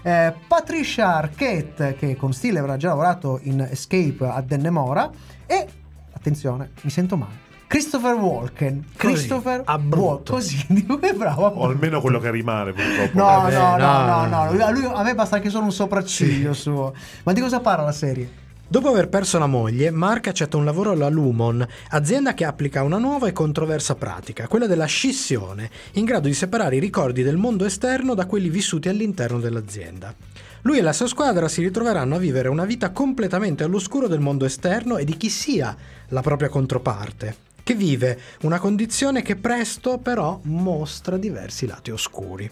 [0.00, 5.10] eh, Patricia Arquette, che con stile avrà già lavorato in Escape a Dennemora,
[5.44, 5.66] e,
[6.12, 8.86] attenzione, mi sento male, Christopher Walken.
[8.96, 9.62] Christopher.
[9.66, 11.48] Walken, così, dico che bravo.
[11.48, 13.18] O almeno quello che rimane, purtroppo.
[13.18, 16.54] No, Vabbè, no, no, no, no, a, lui- a me basta anche solo un sopracciglio
[16.54, 16.94] suo.
[17.24, 18.48] Ma di cosa parla la serie?
[18.70, 22.98] Dopo aver perso la moglie, Mark accetta un lavoro alla Lumon, azienda che applica una
[22.98, 27.64] nuova e controversa pratica, quella della scissione, in grado di separare i ricordi del mondo
[27.64, 30.14] esterno da quelli vissuti all'interno dell'azienda.
[30.62, 34.44] Lui e la sua squadra si ritroveranno a vivere una vita completamente all'oscuro del mondo
[34.44, 35.76] esterno e di chi sia
[36.10, 37.34] la propria controparte,
[37.70, 42.50] che vive una condizione che presto però mostra diversi lati oscuri.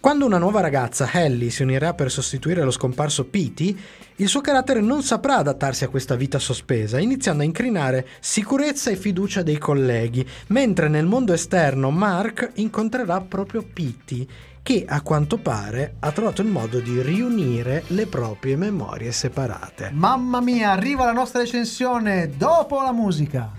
[0.00, 3.72] Quando una nuova ragazza, Ellie, si unirà per sostituire lo scomparso Pete,
[4.16, 8.96] il suo carattere non saprà adattarsi a questa vita sospesa, iniziando a incrinare sicurezza e
[8.96, 14.26] fiducia dei colleghi, mentre nel mondo esterno Mark incontrerà proprio Pete,
[14.60, 19.90] che a quanto pare ha trovato il modo di riunire le proprie memorie separate.
[19.92, 23.57] Mamma mia, arriva la nostra recensione dopo la musica.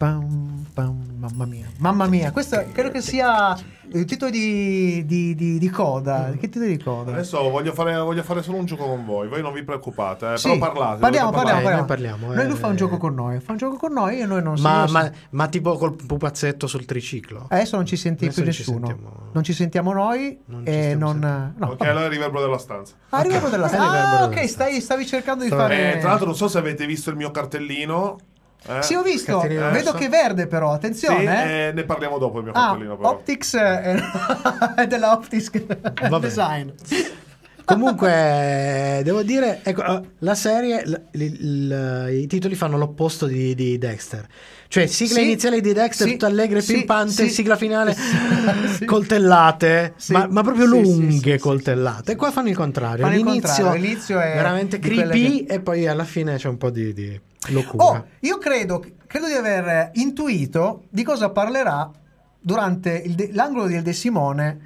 [0.00, 1.08] Pam, pam, pam.
[1.20, 3.54] Mamma mia, mamma mia, questo credo che sia
[3.92, 6.30] il titolo di, di- di- di coda.
[6.30, 7.12] Che titolo di coda?
[7.12, 9.28] Adesso voglio fare, voglio fare solo un gioco con voi.
[9.28, 11.00] Voi non vi preoccupate, eh, Sì, però parlate.
[11.00, 11.84] Parliamo, parliamo, parliamo.
[11.84, 12.46] parliamo, Noi eh.
[12.48, 14.86] lui fa un gioco con noi, fa un gioco con noi e noi non Ma,
[14.86, 17.44] si- ma- ma tipo col pupazzetto sul triciclo?
[17.50, 18.86] Adesso non ci sente Adesso più non ci nessuno.
[18.86, 19.16] sentiamo.
[19.32, 21.10] Non ci sentiamo noi Non ci e non...
[21.20, 21.52] sentendo.
[21.58, 21.90] No, Ok, vabbè.
[21.90, 22.94] allora il riverbero della stanza.
[23.10, 23.90] Ah, riverbero della Eh, stanza.
[24.08, 25.96] Ah, della ok, stai, stavi cercando di fare...
[25.96, 28.16] Eh, tra l'altro, non so se avete visto il mio cartellino.
[28.68, 28.82] Eh.
[28.82, 29.32] Sì, ho visto.
[29.38, 29.96] Cartellino Vedo rosso.
[29.98, 30.70] che è verde, però.
[30.70, 31.44] Sì, Attenzione.
[31.44, 31.66] eh.
[31.68, 32.96] eh, ne parliamo dopo il mio Ah, cartellino.
[32.96, 33.08] Però.
[33.10, 34.02] Optics eh,
[34.76, 36.18] è della Optics bene.
[36.20, 36.68] Design.
[37.64, 43.54] Comunque, devo dire, ecco, eh, la serie, l- il- il- i titoli fanno l'opposto di,
[43.54, 44.26] di Dexter.
[44.66, 47.28] Cioè, sigla Sì, iniziale di Dexter, sì, tutta allegra e sì, pimpante, sì.
[47.30, 47.94] sigla finale,
[48.76, 48.84] Sì.
[48.84, 52.12] coltellate, Sì, ma, ma proprio sì, sì, lunghe sì, sì, coltellate.
[52.12, 53.04] E qua fanno il contrario.
[53.04, 56.56] Fanno il L'inizio, contrario, l'inizio è veramente creepy che- e poi alla fine c'è un
[56.58, 57.84] po' di, di locura.
[57.84, 61.90] Oh, io credo, credo di aver intuito di cosa parlerà
[62.38, 64.60] durante de- l'angolo del De Simone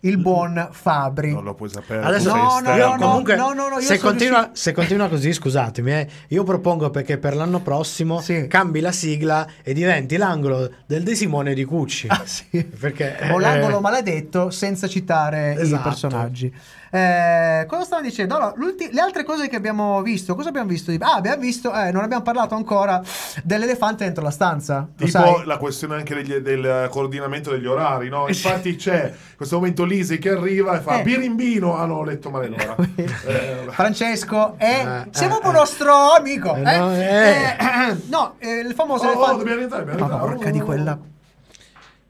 [0.00, 1.32] il buon Fabri.
[1.32, 2.02] Non lo puoi sapere.
[2.04, 5.32] Adesso No, no, no, no, comunque, no, no, no, se, continua, riuscito- se continua così,
[5.32, 8.46] scusatemi, eh, io propongo perché per l'anno prossimo Sì.
[8.46, 12.06] cambi la sigla e diventi l'angolo del De Simone di Cucci.
[12.08, 12.64] Ah, sì.
[12.64, 15.88] Perché o eh, l'angolo maledetto senza citare i Esatto.
[15.88, 16.52] personaggi.
[16.92, 18.34] Eh, cosa stavo dicendo?
[18.34, 20.90] Allora, le altre cose che abbiamo visto, cosa abbiamo visto?
[20.98, 23.00] Ah, abbiamo visto, eh, non abbiamo parlato ancora
[23.44, 24.88] dell'elefante dentro la stanza.
[24.96, 25.44] Lo Tipo sai?
[25.46, 28.26] la questione anche degli- del coordinamento degli orari, no?
[28.26, 31.02] Infatti c'è questo momento Lisi che arriva e fa Eh.
[31.02, 31.76] Birimbino.
[31.76, 32.76] Ah no, ho letto male l'ora.
[32.94, 33.66] Eh.
[33.70, 35.54] Francesco è Eh, sei proprio eh.
[35.54, 36.54] nostro amico.
[36.54, 36.78] Eh, eh?
[36.78, 37.56] no, eh.
[37.58, 39.36] Eh, no, eh, il famoso Oh, oh, elefante.
[39.38, 40.34] dobbiamo rientrare, dobbiamo Ma rientrare.
[40.36, 40.98] porca di quella.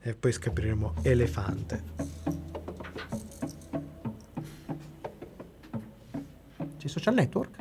[0.03, 1.83] E poi scopriremo elefante.
[6.77, 7.57] C'è social network?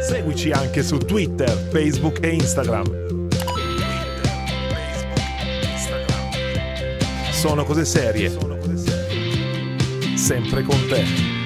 [0.00, 3.19] Seguici anche su Twitter, Facebook e Instagram.
[7.40, 8.30] Sono cose serie.
[10.14, 11.39] Sempre con te.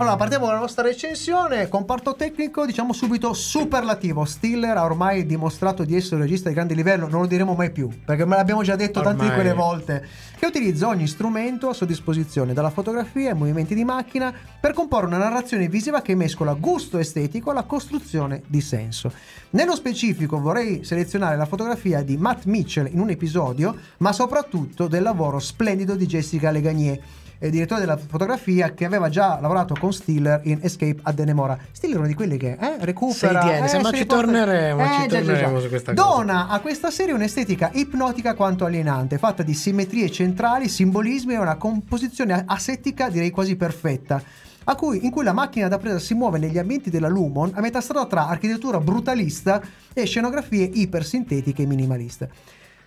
[0.00, 1.66] Allora, partiamo dalla nostra recensione.
[1.66, 4.24] Comparto tecnico, diciamo subito superlativo.
[4.24, 7.72] Stiller ha ormai dimostrato di essere un regista di grande livello, non lo diremo mai
[7.72, 9.34] più, perché me l'abbiamo già detto tante di Ormai.
[9.34, 10.06] quelle volte.
[10.38, 15.06] Che utilizza ogni strumento a sua disposizione, dalla fotografia ai movimenti di macchina, per comporre
[15.06, 19.12] una narrazione visiva che mescola gusto estetico alla costruzione di senso.
[19.50, 25.02] Nello specifico vorrei selezionare la fotografia di Matt Mitchell in un episodio, ma soprattutto del
[25.02, 27.00] lavoro splendido di Jessica Legagnier
[27.38, 31.58] eh, direttore della fotografia che aveva già lavorato con Stiller in Escape a Denemora.
[31.70, 33.40] Stiller è uno di quelli che eh, recupera.
[33.40, 35.24] Tiene, eh, se- ma ci porta- torneremo, ci già, già, già.
[35.24, 36.06] torneremo su questa cosa.
[36.08, 41.56] Dona a questa serie un'estetica ipnotica quanto alienante, fatta di simmetrie centrali, simbolismi e una
[41.56, 44.22] composizione asettica direi quasi perfetta.
[44.70, 47.60] A cui, in cui la macchina da presa si muove negli ambienti della Lumon a
[47.62, 49.62] metà strada tra architettura brutalista
[49.94, 52.30] e scenografie ipersintetiche e minimaliste.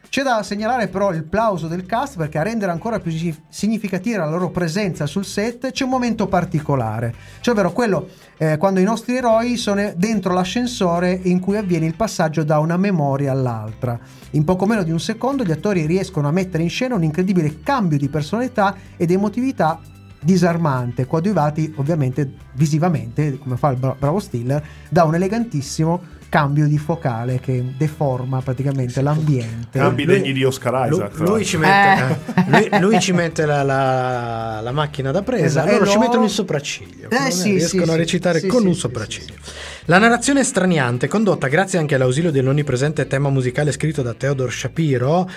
[0.10, 4.18] C'è da segnalare però il plauso del cast perché a rendere ancora più si- significativa
[4.26, 8.84] la loro presenza sul set c'è un momento particolare, cioè ovvero quello eh, quando i
[8.84, 13.98] nostri eroi sono dentro l'ascensore in cui avviene il passaggio da una memoria all'altra.
[14.32, 17.62] In poco meno di un secondo gli attori riescono a mettere in scena un incredibile
[17.64, 19.80] cambio di personalità ed emotività
[20.22, 26.78] disarmante, coadiuvati ovviamente visivamente, come fa il bra- bravo Stiller, da un elegantissimo cambio di
[26.78, 29.78] focale che deforma praticamente l'ambiente.
[29.80, 31.18] Cambi Lui- degni di Oscar Isaac.
[31.18, 31.44] lui, l'altro.
[31.44, 35.84] ci mette, eh, lui, lui ci mette la, la- la macchina da presa, Esatto, loro
[35.84, 37.10] e ci loro- mettono il sopracciglio.
[37.10, 37.98] Eh, sì, riescono sì, a sì.
[37.98, 39.34] recitare Sì, con sì, un sì, sopracciglio.
[39.92, 45.30] La narrazione straniante, condotta grazie anche all'ausilio dell'onnipresente tema musicale scritto da Theodore Shapiro,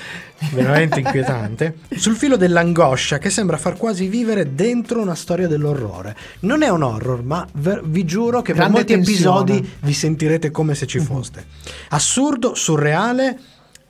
[0.53, 6.15] veramente inquietante, sul filo dell'angoscia che sembra far quasi vivere dentro una storia dell'orrore.
[6.43, 9.57] Non è un horror, ma ver- vi giuro che Grande per molti tensione.
[9.57, 11.45] episodi vi sentirete come se ci foste.
[11.89, 13.37] Assurdo, surreale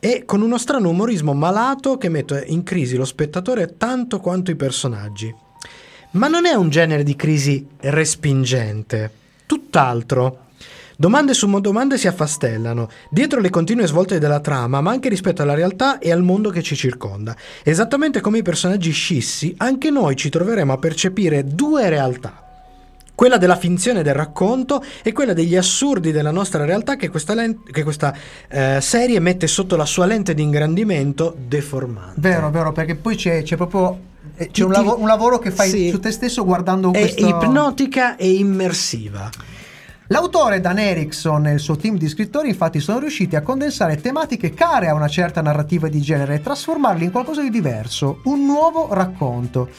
[0.01, 4.57] e con uno strano umorismo malato che mette in crisi lo spettatore tanto quanto i
[4.57, 5.31] personaggi.
[6.13, 9.11] Ma non è un genere di crisi respingente,
[9.45, 10.39] tutt'altro.
[10.97, 15.55] Domande su domande si affastellano, dietro le continue svolte della trama, ma anche rispetto alla
[15.55, 17.35] realtà e al mondo che ci circonda.
[17.65, 22.43] Esattamente come i personaggi scissi, anche noi ci troveremo a percepire due realtà.
[23.13, 27.63] Quella della finzione del racconto e quella degli assurdi della nostra realtà che questa, len-
[27.71, 28.15] che questa,
[28.49, 32.21] eh, serie mette sotto la sua lente di ingrandimento deformante.
[32.21, 33.99] Vero, vero, perché poi c'è, c'è proprio
[34.37, 35.91] eh, c'è un, lavo- un lavoro che fai sì.
[35.91, 39.31] su te stesso guardando È questo ipnotica e immersiva.
[40.09, 44.51] L'autore Dan Erickson e il suo team di scrittori infatti sono riusciti a condensare tematiche
[44.51, 48.93] care a una certa narrativa di genere e trasformarle in qualcosa di diverso, un nuovo
[48.93, 49.71] racconto.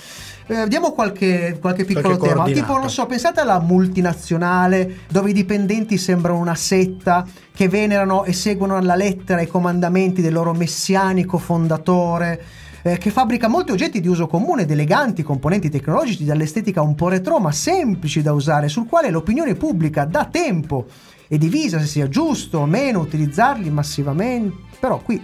[0.47, 5.33] Eh, diamo qualche, qualche piccolo Qualche tema, tipo non so, pensate alla multinazionale dove i
[5.33, 11.37] dipendenti sembrano una setta che venerano e seguono alla lettera i comandamenti del loro messianico
[11.37, 12.43] fondatore
[12.87, 17.07] eh, che fabbrica molti oggetti di uso comune ed eleganti componenti tecnologici dall'estetica un po'
[17.07, 20.85] retro ma semplici da usare, sul quale l'opinione pubblica da tempo
[21.27, 24.55] è divisa se sia giusto o meno utilizzarli massivamente.
[24.79, 25.19] Però qui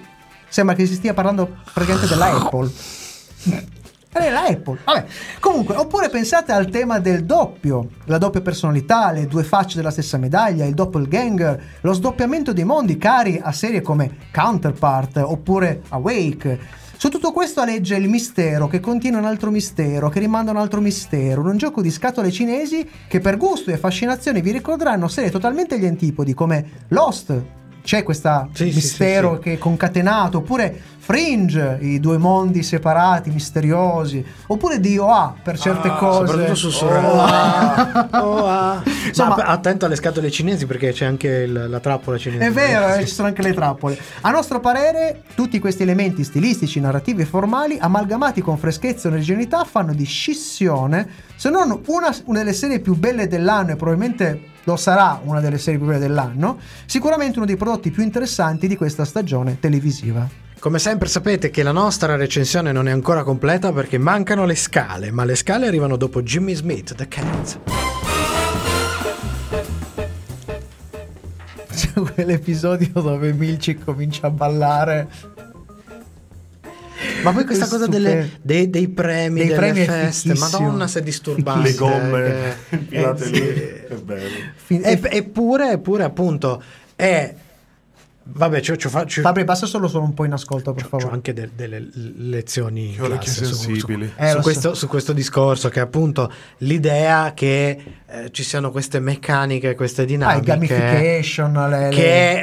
[0.50, 2.72] sembra che si stia parlando praticamente della Apple.
[4.14, 4.80] Eh, la Apple.
[4.84, 5.06] Vabbè.
[5.40, 10.18] Comunque, oppure pensate al tema del doppio, la doppia personalità, le due facce della stessa
[10.18, 16.80] medaglia, il doppelganger, lo sdoppiamento dei mondi cari a serie come Counterpart oppure Awake.
[17.02, 20.82] Su tutto questo aleggia il mistero che contiene un altro mistero, che rimanda un altro
[20.82, 25.74] mistero, un gioco di scatole cinesi che per gusto e fascinazione vi ricorderanno serie totalmente
[25.74, 27.61] agli antipodi come Lost.
[27.84, 29.42] C'è questo Sì, mistero sì, sì.
[29.42, 35.96] che è concatenato, oppure Fringe, i due mondi separati, misteriosi, oppure DOA per certe Ah,
[35.96, 36.28] cose.
[36.28, 38.10] Soprattutto su Soraya.
[38.24, 38.84] Oh, ah.
[39.08, 42.46] Insomma- Ma attento alle scatole cinesi perché c'è anche il- la trappola cinese.
[42.46, 43.98] È vero, eh, ci sono anche le trappole.
[44.22, 49.64] A nostro parere, tutti questi elementi stilistici, narrativi e formali, amalgamati con freschezza e originalità,
[49.64, 54.76] fanno di Scissione, se non una, una delle serie più belle dell'anno, e probabilmente lo
[54.76, 59.06] sarà una delle serie più belle dell'anno, sicuramente uno dei prodotti più interessanti di questa
[59.06, 60.28] stagione televisiva.
[60.60, 65.10] Come sempre sapete che la nostra recensione non è ancora completa perché mancano le scale,
[65.10, 67.60] ma le scale arrivano dopo Jimmy Smith, The Cat.
[71.74, 75.08] C'è quell'episodio dove Milci comincia a ballare.
[77.24, 81.02] Ma poi questa cosa delle- dei, dei premi, Dei delle premi feste, madonna se è
[81.02, 81.70] disturbante.
[81.70, 83.80] Le gomme infilate eh,
[84.68, 86.62] E- eppure, eppure appunto
[86.96, 87.36] è...
[88.24, 89.22] Vabbè, ci, ci faccio...
[89.22, 91.14] Fabri, basta solo, solo un po' in ascolto, per Ho favore.
[91.16, 94.14] anche de- delle lezioni classe su- su- sensibili.
[94.16, 94.76] Eh, su, questo, so.
[94.76, 100.06] su questo discorso che è appunto l'idea che eh, ci siano queste meccaniche, queste Ah,
[100.06, 102.42] dinamiche gamification, le- le- che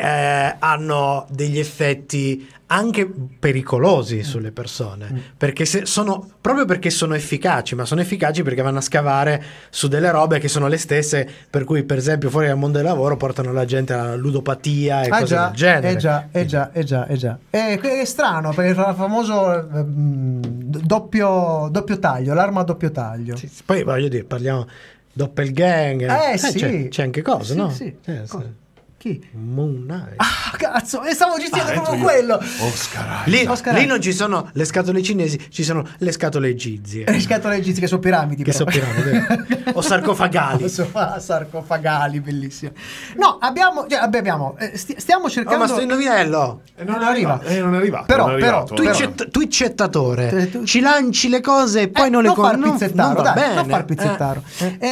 [0.48, 5.32] eh, hanno degli effetti anche pericolosi sulle persone.
[5.36, 9.88] Perché se sono proprio perché sono efficaci, ma sono efficaci perché vanno a scavare su
[9.88, 13.16] delle robe che sono le stesse, per cui, per esempio, fuori dal mondo del lavoro
[13.16, 15.88] portano la gente alla ludopatia e Ah cose già, del genere.
[15.90, 17.38] eh già, eh già, eh già, eh già.
[17.48, 20.40] È, è strano perché il famoso eh, mm,
[20.84, 23.36] doppio, doppio taglio, l'arma a doppio taglio.
[23.36, 24.66] Sì, Poi voglio dire, parliamo
[25.12, 26.10] doppelganger.
[26.32, 26.58] Eh, sì.
[26.58, 27.70] c'è, c'è anche cosa, Sì, no?
[27.70, 27.96] sì.
[28.04, 28.52] Eh, Cosa?
[28.98, 29.24] Chi?
[29.32, 30.14] Moon Knight.
[30.16, 32.02] Ah, cazzo, e stavo Ah, proprio entro io.
[32.02, 32.34] quello.
[32.60, 33.28] Oscar.
[33.28, 37.04] Lì, Oscar lì non ci sono le scatole cinesi, ci sono le scatole egizie.
[37.08, 38.42] Le scatole egizie che sono piramidi.
[38.42, 38.68] Che però.
[38.68, 39.46] sono piramidi.
[39.78, 40.68] O sarcofagali.
[40.68, 42.72] Sono sarcofagali, bellissime.
[43.16, 45.58] No, abbiamo, cioè, abbiamo eh, sti- stiamo Oh, cercando...
[45.58, 46.62] ma sto indovinello.
[46.74, 47.40] E non, Non arriva.
[47.44, 48.06] Eh, non è arrivato.
[48.06, 52.28] Però- non però, Twitchettatore, Eh, tu- ci lanci le cose e poi Eh, non le
[52.28, 53.54] non co- far non- pizzettaro, non dai, bene.
[53.54, 54.42] non far pizzettaro.
[54.58, 54.86] Eh, eh.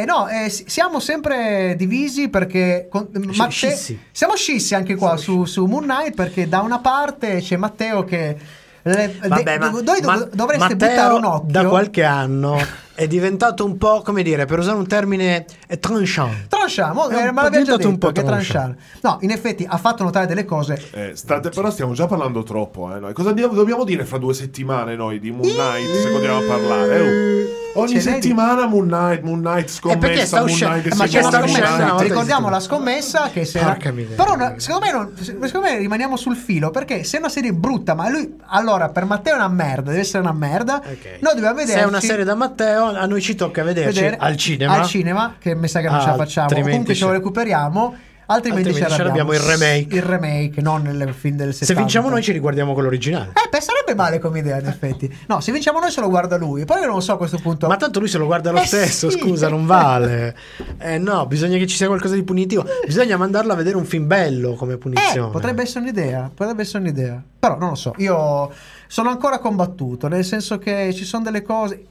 [0.00, 3.08] Eh, no, eh, si- siamo sempre divisi perché con-
[3.40, 3.98] Matte- scissi.
[4.12, 8.36] siamo scissi anche qua su, su Moon Knight perché da una parte c'è Matteo che
[8.82, 12.58] le- Vabbè, de- ma, voi dov- ma- dovreste Matteo buttare un occhio da qualche anno
[13.00, 16.48] è diventato un po', come dire, per usare un termine, è tranchant.
[16.48, 18.50] Tranchant, mo- È un eh, po' me l'aveva già diventato un detto po' che tranchant.
[18.50, 18.78] tranchant.
[19.00, 22.94] No, in effetti ha fatto notare delle cose Eh, state, però stiamo già parlando troppo.
[22.94, 23.14] Eh, noi.
[23.14, 26.96] Cosa dobbiamo dire fra due settimane noi di Moon Knight se continuiamo a parlare?
[26.98, 27.58] Eh, oh.
[27.72, 31.22] Ogni n'è di- settimana Moon Knight, Moon Knight, Eh, scommessa, Moon uscendo- Knight ma c'è
[31.22, 34.16] sta Moon scommessa, ricordiamo di la scommessa che se Porca miseria.
[34.22, 37.52] però no, secondo me, non- secondo me rimaniamo sul filo perché se è una serie
[37.52, 41.18] brutta ma lui allora per Matteo è una merda deve essere una merda Ok.
[41.20, 44.36] noi dobbiamo vedere Se è una serie da Matteo, a noi ci tocca vederci al
[44.36, 44.74] cinema.
[44.78, 47.94] al cinema che mi sa che non ce la Ah, facciamo comunque ce lo recuperiamo
[48.26, 49.94] altrimenti, Altrimenti ce ce l'abbiamo il remake.
[49.96, 53.30] il remake non il film del 70 Se vinciamo noi ci riguardiamo con l'originale.
[53.30, 56.36] eh beh sarebbe male come idea in effetti no se vinciamo noi se lo guarda
[56.36, 58.52] lui poi io non lo so a questo punto Ma tanto lui se lo guarda
[58.52, 59.18] lo Eh stesso, sì.
[59.18, 60.36] scusa, non vale.
[60.78, 62.64] Eh no, bisogna che ci sia qualcosa di punitivo.
[62.86, 65.28] Bisogna mandarlo a vedere un film bello come punizione.
[65.28, 67.20] Eh, potrebbe essere un'idea, potrebbe essere un'idea.
[67.40, 68.52] Però non lo so, io
[68.86, 71.82] sono ancora combattuto, nel senso che ci sono delle cose...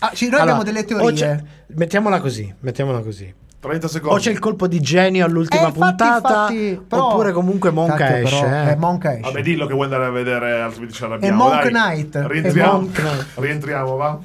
[0.00, 1.44] Ah, ci- noi Allora, abbiamo delle teorie.
[1.68, 3.32] mettiamola così, mettiamola così.
[3.58, 4.14] 30 secondi.
[4.14, 8.16] O c'è il colpo di genio all'ultima Eh, infatti, puntata, infatti, però- oppure comunque Cacchio,
[8.16, 8.40] esce.
[8.44, 8.70] però, eh.
[8.70, 9.22] eh, Monca esce.
[9.22, 11.34] Vabbè, dillo che vuoi andare a vedere, altrimenti ci arrabbiamo.
[11.34, 11.70] È Monk dai.
[11.72, 12.16] Knight.
[12.18, 12.72] È Rientriamo.
[12.72, 13.26] Monk Knight.
[13.34, 14.18] Rientriamo, va.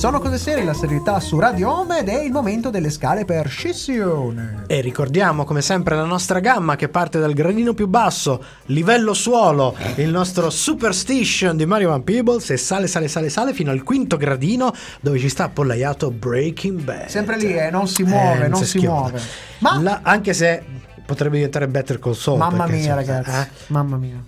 [0.00, 3.48] Sono cose serie, la serietà su Radio Home ed è il momento delle scale per
[3.50, 4.64] scissione.
[4.66, 9.76] E ricordiamo come sempre la nostra gamma che parte dal gradino più basso, livello suolo,
[9.96, 14.16] il nostro superstition di Mario Van Peebles e sale, sale, sale, sale fino al quinto
[14.16, 17.08] gradino dove ci sta appollaiato Breaking Bad.
[17.08, 18.86] Sempre lì, eh, non si muove, non si schioda.
[19.10, 19.20] muove.
[19.58, 20.62] Ma- La- anche se
[21.04, 22.38] potrebbe diventare Better Call Saul.
[22.38, 23.48] Mamma perché, mia, insomma, ragazzi.
[23.50, 23.64] eh.
[23.66, 24.24] Mamma mia.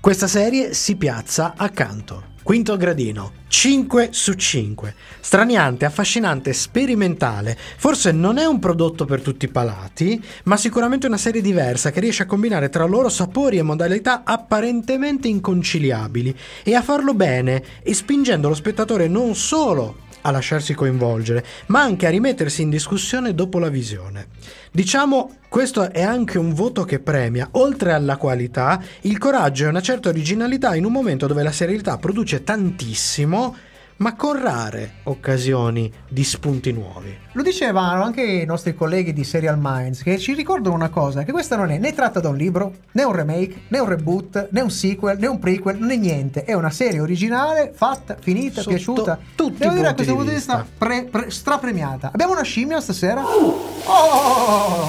[0.00, 2.34] Questa serie si piazza accanto.
[2.46, 4.94] Quinto gradino, 5 su 5.
[5.18, 7.58] Straniante, affascinante, sperimentale.
[7.58, 11.98] Forse non è un prodotto per tutti i palati, ma sicuramente una serie diversa che
[11.98, 17.92] riesce a combinare tra loro sapori e modalità apparentemente inconciliabili e a farlo bene e
[17.92, 23.60] spingendo lo spettatore non solo a lasciarsi coinvolgere, ma anche a rimettersi in discussione dopo
[23.60, 24.26] la visione.
[24.72, 29.80] Diciamo, questo è anche un voto che premia, oltre alla qualità, il coraggio e una
[29.80, 33.56] certa originalità in un momento dove la serialità produce tantissimo,
[33.98, 37.16] ma con rare occasioni di spunti nuovi.
[37.32, 41.32] Lo dicevano anche i nostri colleghi di Serial Minds che ci ricordano una cosa, che
[41.32, 44.60] questa non è né tratta da un libro, né un remake, né un reboot, né
[44.60, 48.68] un sequel, né un prequel, non è niente, è una serie originale, fatta, finita, Sotto
[48.74, 49.18] piaciuta.
[49.34, 50.70] tutti Devo i dire a questo di punto di vista vista.
[50.78, 52.10] pre- pre- strapremiata.
[52.12, 53.22] Abbiamo una scimmia stasera?
[53.24, 54.88] Oh!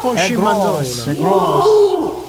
[0.00, 0.70] Oh, È scimandona.
[0.78, 2.27] grosso, è grosso.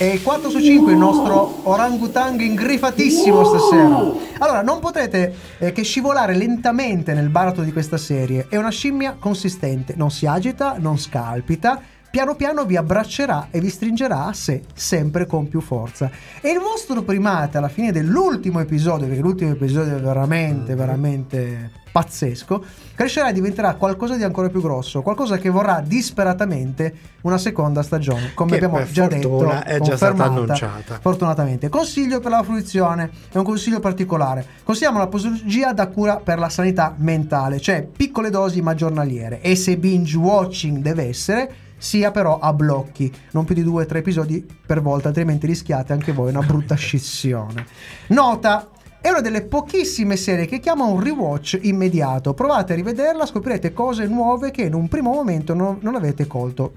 [0.00, 4.00] E 4 su 5 il nostro orangutang ingrifatissimo stasera.
[4.38, 8.46] Allora, non potrete eh, che scivolare lentamente nel baratro di questa serie.
[8.48, 11.82] È una scimmia consistente, non si agita, non scalpita.
[12.10, 16.10] Piano piano vi abbraccerà e vi stringerà a sé sempre con più forza.
[16.40, 22.64] E il vostro primate alla fine dell'ultimo episodio, perché l'ultimo episodio è veramente, veramente pazzesco,
[22.94, 28.32] crescerà e diventerà qualcosa di ancora più grosso, qualcosa che vorrà disperatamente una seconda stagione,
[28.32, 30.98] come Che abbiamo già detto, è già stata annunciata.
[31.00, 31.68] Fortunatamente.
[31.68, 34.46] Consiglio per la fruizione, è un consiglio particolare.
[34.64, 39.42] Consigliamo la posologia da cura per la sanità mentale, cioè piccole dosi ma giornaliere.
[39.42, 43.86] E se binge watching deve essere, sia però a blocchi, non più di due o
[43.86, 47.64] tre episodi per volta, altrimenti rischiate anche voi una brutta scissione.
[48.08, 48.68] Nota.
[49.00, 52.34] È una delle pochissime serie che chiama un rewatch immediato.
[52.34, 56.72] Provate a rivederla, scoprirete cose nuove che in un primo momento non, non avete colto.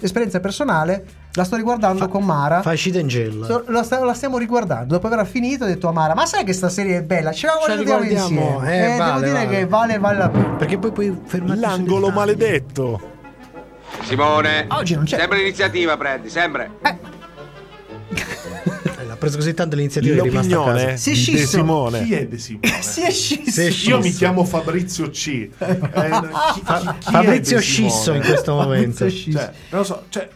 [0.00, 2.62] esperienza personale, la sto riguardando con Mara.
[2.62, 3.44] Fai Shit Angel.
[3.44, 4.94] So- la, sta- la stiamo riguardando.
[4.94, 7.32] Dopo aver finito, ho detto a Mara: Ma sai che sta serie è bella?
[7.32, 8.28] Ce la guardiamo riguardiamo,
[8.60, 8.72] insieme.
[8.72, 9.56] eh, Eh, vale, devo dire vale.
[9.58, 10.48] che vale, vale la pena.
[10.50, 13.14] Perché poi puoi fermarti L'angolo maledetto.
[14.06, 14.66] Simone.
[14.70, 15.18] Oggi non c'è.
[15.18, 16.70] Sempre l'iniziativa prendi, sempre.
[16.82, 16.96] Eh,
[19.04, 21.46] L'ha preso così tanto l'iniziativa è rimasta Si è di De scisso.
[21.58, 22.04] Simone.
[22.04, 22.68] Chi è De Simone?
[22.82, 23.50] Si è scisso.
[23.50, 23.90] Si è scisso.
[23.90, 25.48] Io mi chiamo Fabrizio C.
[25.58, 26.62] Eh, chi- chi-
[27.00, 27.60] chi Fabrizio?
[27.60, 28.96] Scisso in questo momento.
[28.96, 29.38] Fabrizio Scisso.
[29.38, 30.28] Cioè, non lo so, cioè,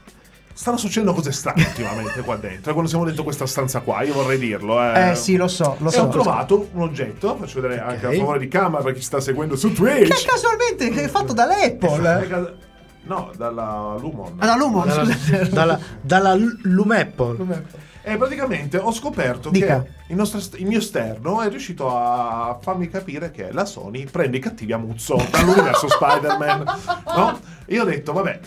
[0.53, 2.73] stanno succedendo cose strane ultimamente qua dentro.
[2.73, 4.83] Quando siamo dentro questa stanza qua, io vorrei dirlo.
[4.83, 6.03] Eh, Eh sì, lo so, lo E so.
[6.03, 9.55] ho trovato un oggetto, faccio vedere anche a favore di camera per chi sta seguendo
[9.57, 10.25] su Che Twitch.
[10.27, 12.69] casualmente è fatto dall'Apple.
[13.03, 14.37] No, dalla Lumon.
[14.39, 15.49] Ah, da Lumon, Dalla, scusate.
[15.53, 17.65] dalla, dalla Lumapple.
[18.03, 19.83] E praticamente ho scoperto Dica.
[19.83, 24.39] che il, nostro il mio esterno è riuscito a farmi capire che la Sony prende
[24.39, 26.65] i cattivi a muzzo dall'universo Spider-Man.
[27.15, 27.39] No?
[27.67, 28.41] E io ho detto, vabbè,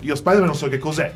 [0.00, 1.12] io Spider-Man non so che cos'è.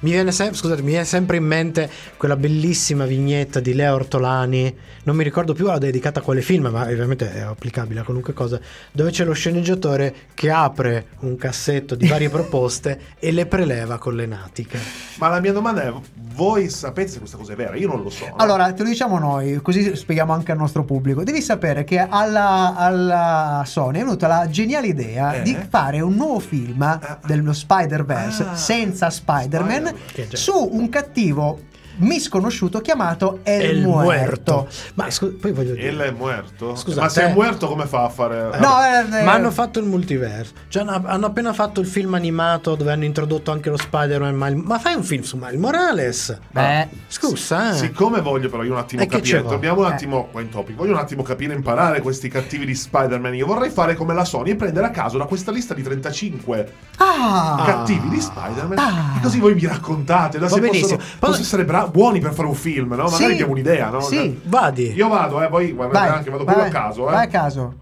[0.00, 4.74] Mi viene, sem- scusate, mi viene sempre in mente quella bellissima vignetta di Lea Ortolani.
[5.04, 8.32] Non mi ricordo più la dedicata a quale film, ma ovviamente è applicabile a qualunque
[8.32, 8.60] cosa.
[8.92, 14.14] Dove c'è lo sceneggiatore che apre un cassetto di varie proposte e le preleva con
[14.14, 14.78] le natiche.
[15.18, 15.92] Ma la mia domanda è,
[16.34, 17.74] voi sapete se questa cosa è vera?
[17.76, 18.26] Io non lo so.
[18.26, 18.34] no?
[18.36, 21.24] Allora, te lo diciamo noi, così spieghiamo anche al nostro pubblico.
[21.24, 25.42] Devi sapere che alla, alla Sony è venuta la geniale idea Eh?
[25.42, 28.54] di fare un nuovo film dello Spider-Verse Ah.
[28.56, 29.85] senza Spider-Man
[30.32, 31.60] Su un cattivo
[31.98, 34.68] misconosciuto chiamato El, El Muerto.
[34.94, 36.06] Ma scu- poi voglio dire.
[36.06, 36.74] È muerto?
[36.76, 38.58] Scusa, Ma se è muerto come fa a fare...
[38.58, 40.52] No, eh, eh, Ma hanno fatto il multiverso.
[40.68, 44.34] Cioè, hanno, appena fatto il film animato dove hanno introdotto anche lo Spider-Man.
[44.34, 46.38] Ma, ma fai un film su Miles Morales?
[46.50, 47.74] Beh, Scusa, eh.
[47.74, 49.92] Siccome voglio però io un attimo E che capire, torniamo un Eh.
[49.94, 53.34] attimo qua in topic, voglio un attimo capire e imparare questi cattivi di Spider-Man.
[53.34, 56.72] Io vorrei fare come la Sony e prendere a caso da questa lista di 35
[56.98, 59.14] ah, cattivi di Spider-Man Ah.
[59.18, 60.48] e così voi mi raccontate, no?
[60.48, 60.96] Va se benissimo.
[60.96, 63.04] possono Poi- essere buoni per fare un film, no?
[63.04, 63.32] Magari Sì.
[63.32, 64.00] abbiamo un'idea, no?
[64.00, 64.40] Sì.
[64.44, 64.92] Vadi.
[64.92, 67.28] Io vado, eh, poi guardate vai, anche, vado vai, più a caso, Vai a eh.
[67.28, 67.74] caso.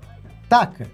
[0.49, 0.87] Tac.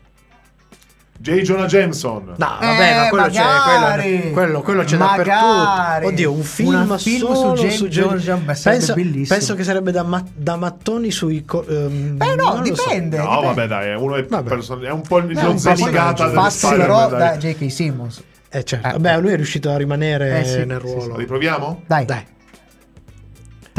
[1.23, 1.43] J.
[1.43, 2.33] Jonah Jameson.
[2.35, 4.19] No, vabbè, Eh, ma quello c'è, magari.
[4.21, 6.07] quello, quello, quello c'è dappertutto.
[6.07, 9.27] Oddio, un film, Una film su James su James- sarebbe penso, bellissimo.
[9.39, 11.45] penso che sarebbe da, ma- da mattoni sui.
[11.45, 12.63] co- ehm, Beh, no, lo so.
[12.63, 13.19] dipende.
[13.19, 13.47] No, dipende.
[13.47, 14.49] vabbè, dai, è, uno è, Vabbè.
[14.49, 16.79] person- è un po' il Eh, Fazzi Spider-Man.
[16.79, 17.37] però da.
[17.37, 17.71] J.K.
[17.71, 18.23] Simmons.
[18.49, 18.89] Eh, certo.
[18.89, 18.93] Eh.
[18.93, 21.17] Vabbè, lui è riuscito a rimanere Eh, sì, nel sì, ruolo.
[21.17, 21.83] Riproviamo?
[21.87, 22.07] Dai.
[22.07, 22.25] Dai.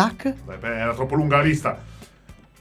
[0.07, 0.33] Tac.
[0.59, 1.77] Beh, era troppo lunga la lista.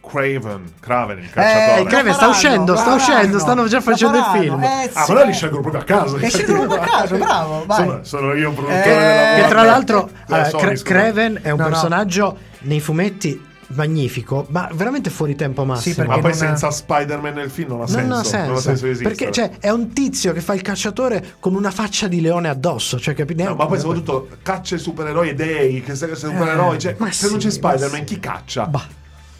[0.02, 1.80] Craven, Craven, il Eh, cacciatore.
[1.82, 4.62] il Craven sta uscendo, sta uscendo, stanno già facendo il film.
[4.62, 5.12] Eh, Ah, sì.
[5.12, 6.16] ma li scelgono proprio a caso.
[6.16, 7.76] E scelgono proprio a caso, bravo, vai.
[7.76, 10.82] Sono, sono io un produttore Eh, della Che tra l'altro, Cra- scusa.
[10.84, 11.70] Craven è un No, no.
[11.70, 15.94] personaggio nei fumetti magnifico, ma veramente fuori tempo massimo.
[15.96, 18.14] perché Ma poi non- senza Spider-Man nel film non ha Non senso.
[18.14, 19.14] ha senso, Non ha senso esistere.
[19.14, 22.98] perché cioè, è un tizio che fa il cacciatore con una faccia di leone addosso.
[22.98, 26.92] Cioè, capi- No, ma poi soprattutto caccia i supereroi e dei, che se, supereroi, cioè,
[26.92, 28.04] Eh, ma se non c'è sì, ma Spider-Man sì.
[28.14, 28.66] chi caccia?
[28.66, 28.86] Bah.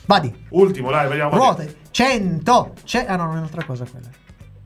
[0.07, 0.33] Vadi.
[0.51, 1.35] Ultimo, dai, vediamo.
[1.37, 1.77] Ruote.
[1.91, 2.75] 100.
[2.85, 3.05] C'è...
[3.09, 4.09] Ah no, non è un'altra cosa quella.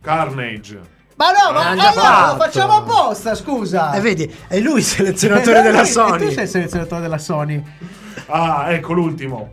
[0.00, 0.80] Carnage.
[1.16, 3.92] Ma no, ma già allora lo facciamo apposta, scusa.
[3.92, 6.24] E vedi, è lui il selezionatore Eh, della lui- Sony.
[6.24, 7.62] E tu sei il selezionatore della Sony.
[8.26, 9.52] Ah, ecco l'ultimo.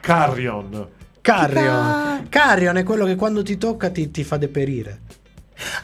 [0.00, 0.88] Carrion.
[1.20, 2.26] Carrion.
[2.28, 5.00] Carrion è quello che quando ti tocca ti, ti fa deperire.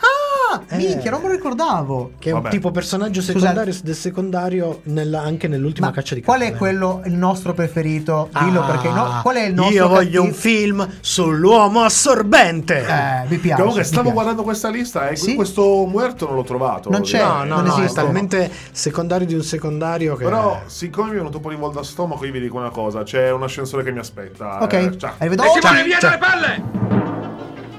[0.01, 0.24] Ah,
[0.68, 0.76] Eh.
[0.76, 2.12] minchia, non me lo ricordavo.
[2.18, 6.40] Che è un tipo personaggio secondario del secondario nella- anche nell'ultima Ma caccia di qual
[6.42, 8.28] è quello il nostro preferito?
[8.38, 12.78] Dillo Ah, perché no, qual è il nostro Io voglio cattivo- un film sull'uomo assorbente.
[12.86, 13.61] Eh, mi piace.
[13.61, 14.14] Comunque stavo piace.
[14.14, 15.34] guardando questa lista e Sì?
[15.34, 16.90] questo muerto non l'ho trovato.
[16.90, 18.00] Non c'è, no, no, non no, è esiste.
[18.00, 21.80] talmente secondario di un secondario che Però, siccome mi è venuto un po' di volta
[21.80, 24.62] a stomaco, io vi dico una cosa: c'è un ascensore che mi aspetta.
[24.62, 25.12] Ok, Eh, ciao.
[25.18, 25.42] arrivedo.
[25.42, 26.62] E Ciao, via dalle palle!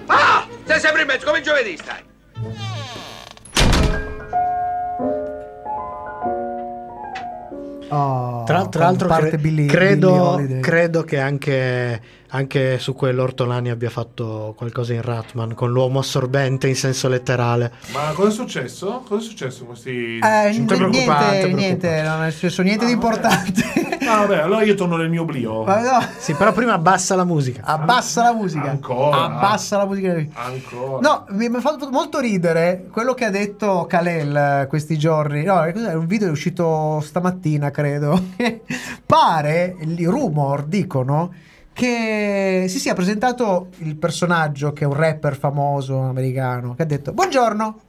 [0.08, 0.46] Ah!
[0.66, 2.14] Sei sempre in mezzo, come giovedì stai.
[7.96, 12.02] Oh, Tra, tra l'altro, cre- Billy- credo, credo che anche,
[12.36, 17.72] anche su quello Ortolani abbia fatto qualcosa in Ratman con l'uomo assorbente in senso letterale.
[17.94, 19.04] Ma cosa è successo?
[19.08, 20.20] Cosa è successo in questi.
[20.20, 22.18] Eh, Sì, n- te preoccupante, niente, te niente, preoccupante.
[22.18, 23.64] non è successo niente di importante.
[24.08, 25.64] Ah, vabbè, allora io torno nel mio oblio.
[25.66, 27.62] No, Sì, però prima abbassa la musica.
[27.64, 28.70] abbassa la musica.
[28.70, 29.24] Ancora?
[29.24, 30.16] Abbassa la musica.
[30.34, 31.00] Ancora.
[31.02, 35.44] No, mi ha fatto molto ridere quello che ha detto Kalel eh, questi giorni.
[35.44, 35.94] No, cos'è?
[35.96, 38.22] un video è uscito stamattina, credo.
[39.06, 41.34] Pare, i rumor dicono
[41.76, 47.12] che si sia presentato il personaggio che è un rapper famoso americano che ha detto
[47.12, 47.80] "Buongiorno,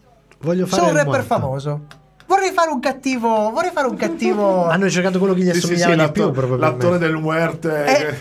[0.40, 1.26] Voglio fare sono un rapper muerto.
[1.34, 1.80] famoso.
[2.26, 5.72] Vorrei fare un cattivo, vorrei fare un cattivo Hanno cercato quello che gli Sì, sì,
[5.74, 7.84] assomigliava sì, di più, l'attore del muerte.
[8.08, 8.18] Eh,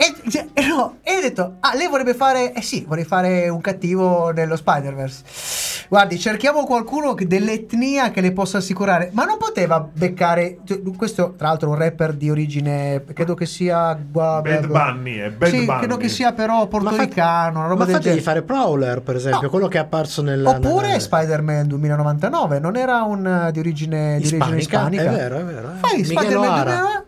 [0.00, 3.50] E, cioè, e no, e ho detto, ah, lei vorrebbe fare, eh sì, vorrei fare
[3.50, 5.22] un cattivo nello Spider-Verse.
[5.90, 9.10] Guardi, cerchiamo qualcuno che- dell'etnia che le possa assicurare.
[9.12, 13.44] Ma non poteva beccare, cioè, questo tra l'altro è un rapper di origine, credo che
[13.44, 13.94] sia...
[13.94, 15.78] Bad Bunny, è Bad sì, Bunny.
[15.80, 18.22] credo che sia però portoricano, una roba Ma del fategli genere.
[18.22, 19.50] fare Prowler, per esempio, No.
[19.50, 20.46] quello che è apparso nel.
[20.46, 25.38] Oppure nel- Spider-Man 2099, non era un eh, di origine di origine Ispanica, è vero,
[25.38, 25.68] è vero.
[25.72, 25.78] eh.
[25.80, 26.62] Fai Spider-Man O'Hara.
[26.64, 26.99] 2099,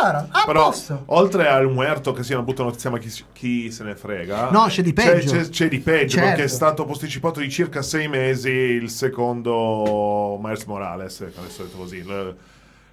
[0.00, 1.02] O'Hara, a Però, posto.
[1.06, 4.50] oltre al muerto, che sia una brutta notizia, ma chi, chi se ne frega.
[4.50, 5.32] No, c'è di C'è, peggio.
[5.32, 6.28] c'è- c'è di peggio, Certo.
[6.28, 11.96] perché è stato posticipato di circa sei mesi il secondo Miles Morales, adesso detto così.
[11.96, 12.36] il-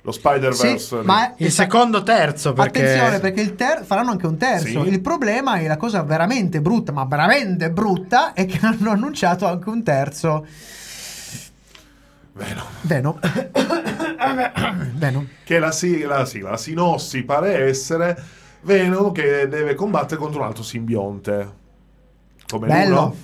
[0.06, 0.78] lo Spider-Verse.
[0.78, 2.80] Sì, ma Il secondo terzo, perché.
[2.84, 4.84] Attenzione perché il ter- faranno anche un terzo.
[4.84, 4.90] Sì.
[4.90, 9.68] Il problema è la cosa veramente brutta, ma veramente brutta, è che hanno annunciato anche
[9.68, 10.46] un terzo.
[12.34, 12.66] Venom.
[12.82, 13.20] Venom.
[14.96, 15.28] Venom.
[15.44, 18.16] Che la, si- la, sì, la sinossi pare essere
[18.62, 21.64] Venom che deve combattere contro un altro simbionte.
[22.48, 22.96] Come Bello.
[22.96, 23.16] l'uno.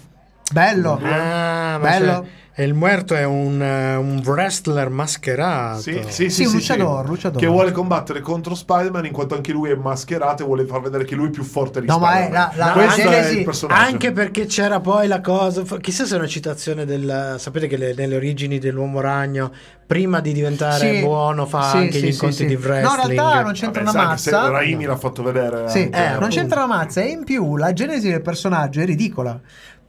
[0.52, 1.00] Bello.
[1.02, 2.28] Ah, ma Bello.
[2.54, 5.80] E il muerto è un, eh, un wrestler mascherato.
[5.82, 7.10] Sì, sì, Sì, sì, luciador, sì.
[7.10, 7.40] luciador.
[7.42, 11.06] Che vuole combattere contro Spider-Man in quanto anche lui è mascherato e vuole far vedere
[11.06, 12.52] che lui è più forte di No, ma è Spider-Man.
[12.58, 13.82] la- la- Questo è genesi- il personaggio.
[13.82, 15.64] Anche perché c'era poi la cosa.
[15.80, 17.36] Chissà se è una citazione del.
[17.38, 19.52] Sapete che le- nelle origini dell'uomo ragno,
[19.88, 21.02] prima di diventare Sì.
[21.02, 22.46] buono, fa Sì, anche sì, gli incontri sì.
[22.48, 23.02] di No, wrestling.
[23.12, 24.50] in realtà non c'entra Vabbè, una mazza.
[24.50, 25.70] Raimi l'ha fatto vedere.
[25.70, 26.36] Sì, anche- eh, non appunto.
[26.36, 29.40] c'entra la mazza e in più la genesi del personaggio è ridicola.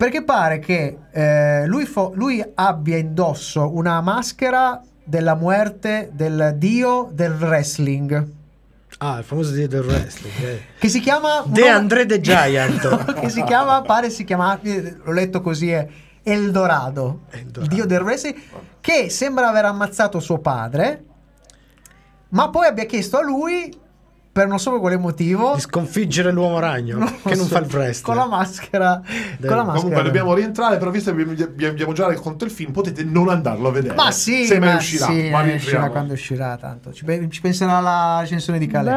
[0.03, 7.09] Perché pare che eh, lui, fo- lui abbia indosso una maschera della muerte del dio
[7.13, 8.27] del wrestling.
[8.99, 10.35] Ah, il famoso dio del wrestling.
[10.43, 10.63] eh.
[10.77, 13.15] Che si chiama De nome- André the Giant.
[13.21, 15.87] che si chiama, pare si chiama, l'ho letto così, è
[16.25, 17.61] Eldorado, Eldorado.
[17.61, 18.35] il dio del wrestling,
[18.81, 21.05] che sembra aver ammazzato suo padre,
[22.31, 23.73] ma poi abbia chiesto a lui,
[24.33, 27.55] per non so per quale motivo, di sconfiggere l'uomo ragno non che lo non so,
[27.55, 28.03] fa il wrestling.
[28.03, 29.03] con la maschera,
[29.39, 29.81] Del- con la maschera.
[29.83, 33.69] Comunque dobbiamo rientrare, però visto che abbiamo, abbiamo già raccontato il film, potete non andarlo
[33.69, 33.95] a vedere.
[33.95, 35.07] Ma sì, se mai ma uscirà.
[35.07, 36.93] sì, ma eh, uscirà quando uscirà, tanto.
[36.93, 38.95] Ci, ci penserà la recensione di Calais.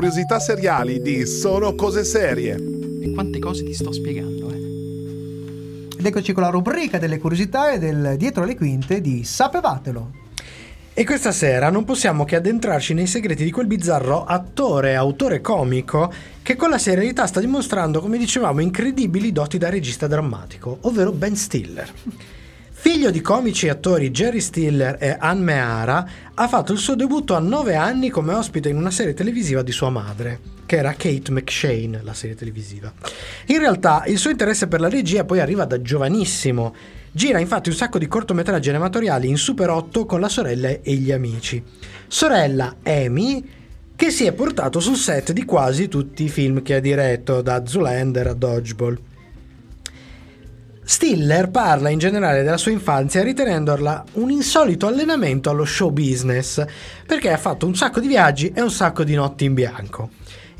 [0.00, 2.54] Curiosità seriali di Sono cose serie.
[2.54, 5.98] E quante cose ti sto spiegando, eh?
[5.98, 10.10] Ed eccoci con la rubrica delle curiosità e del dietro le quinte di Sapevatelo.
[10.94, 15.42] E questa sera non possiamo che addentrarci nei segreti di quel bizzarro attore e autore
[15.42, 16.10] comico
[16.42, 21.36] che con la serialità sta dimostrando, come dicevamo, incredibili doti da regista drammatico, ovvero Ben
[21.36, 21.92] Stiller.
[22.92, 27.38] Figlio di comici attori Jerry Stiller e Anne Meara, ha fatto il suo debutto a
[27.38, 32.00] 9 anni come ospite in una serie televisiva di sua madre, che era Kate McShane,
[32.02, 32.92] la serie televisiva.
[33.46, 36.74] In realtà il suo interesse per la regia poi arriva da giovanissimo.
[37.12, 41.12] Gira infatti un sacco di cortometraggi animatoriali in Super 8 con la sorella e gli
[41.12, 41.62] amici.
[42.08, 43.48] Sorella Amy,
[43.94, 47.64] che si è portato sul set di quasi tutti i film che ha diretto, da
[47.64, 48.98] Zoolander a Dodgeball.
[50.90, 56.64] Stiller parla in generale della sua infanzia ritenendola un insolito allenamento allo show business,
[57.06, 60.08] perché ha fatto un sacco di viaggi e un sacco di notti in bianco.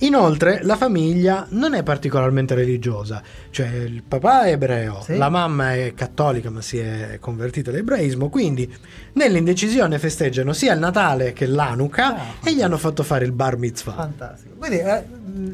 [0.03, 5.17] Inoltre la famiglia non è particolarmente religiosa, cioè il papà è ebreo, Sì.
[5.19, 8.73] la mamma è cattolica ma si è convertita all'ebraismo, quindi
[9.13, 12.23] nell'indecisione festeggiano sia il Natale che l'Anuka Ah.
[12.45, 13.93] e gli hanno fatto fare il bar mitzvah.
[13.93, 14.55] Fantastico.
[14.57, 15.05] Quindi eh,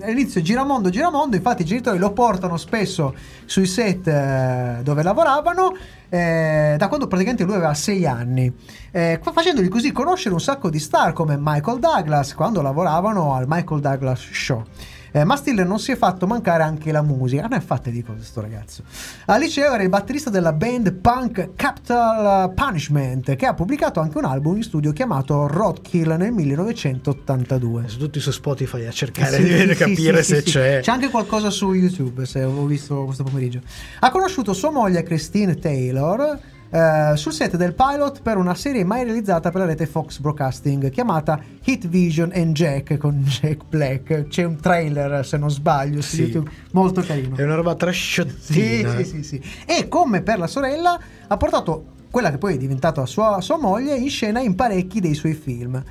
[0.03, 3.15] all'inizio giramondo, giramondo, infatti i genitori lo portano spesso
[3.47, 5.77] sui set eh, dove lavoravano,
[6.09, 8.53] eh, da quando praticamente lui aveva 6 anni,
[8.91, 13.45] eh, fa- facendogli così conoscere un sacco di star come Michael Douglas quando lavoravano al
[13.47, 14.65] Michael Douglas Show.
[15.13, 17.43] Eh, ma Stiller non si è fatto mancare anche la musica.
[17.43, 18.83] Non è fatta di cose sto ragazzo.
[19.27, 24.25] Al liceo era il batterista della band punk Capital Punishment, che ha pubblicato anche un
[24.25, 27.85] album in studio chiamato Roadkill nel 1982.
[27.89, 30.81] Sono tutti su Spotify a cercare Sì, di sì, capire sì, se c'è.
[30.81, 33.61] C'è anche qualcosa su YouTube, se ho visto questo pomeriggio.
[34.01, 36.39] Ha conosciuto sua moglie Christine Taylor
[36.71, 40.91] eh, sul set del pilot per una serie mai realizzata per la rete Fox Broadcasting
[40.91, 44.27] chiamata Hit Vision and Jack con Jack Black.
[44.29, 46.23] C'è un trailer, se non sbaglio, su Sì.
[46.23, 47.37] YouTube, molto carino.
[47.37, 48.97] È una roba Sì, trasciottina.
[48.97, 49.43] sì, sì, sì.
[49.65, 50.99] E come per la sorella,
[51.29, 55.15] ha portato quella che poi è diventata sua, sua moglie in scena in parecchi dei
[55.15, 55.83] suoi film.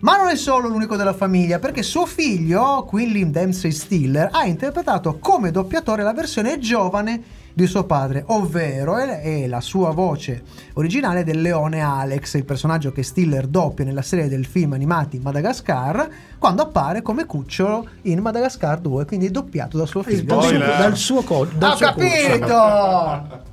[0.00, 5.16] Ma non è solo l'unico della famiglia, perché suo figlio, Quilliam Dempsey Stiller, ha interpretato
[5.18, 7.22] come doppiatore la versione giovane
[7.56, 10.42] di suo padre, ovvero è, è la sua voce
[10.74, 16.06] originale del leone Alex, il personaggio che Stiller doppia nella serie del film animati Madagascar,
[16.38, 20.24] quando appare come cucciolo in Madagascar 2, quindi doppiato da suo figlio.
[20.24, 20.76] Dal suo, Spoiler.
[20.76, 22.38] dal suo co- dal Ho suo cucciolo.
[22.38, 23.44] capito!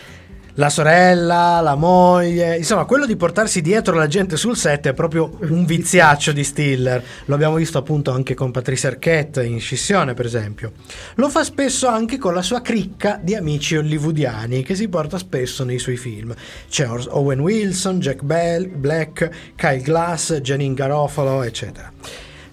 [0.57, 5.35] La sorella, la moglie, insomma, quello di portarsi dietro la gente sul set è proprio
[5.49, 7.03] un viziaccio di Stiller.
[7.25, 10.73] Lo abbiamo visto appunto anche con Patricia Arquette in Scissione, per esempio.
[11.15, 15.63] Lo fa spesso anche con la sua cricca di amici hollywoodiani che si porta spesso
[15.63, 16.35] nei suoi film.
[16.69, 21.91] C'è Owen Wilson, Jack Bell, Black, Kyle Glass, Janine Garofalo, eccetera.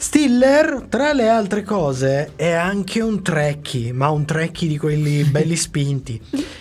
[0.01, 5.57] Stiller, tra le altre cose, è anche un trekkie, ma un trekkie di quelli belli
[5.57, 6.19] spinti.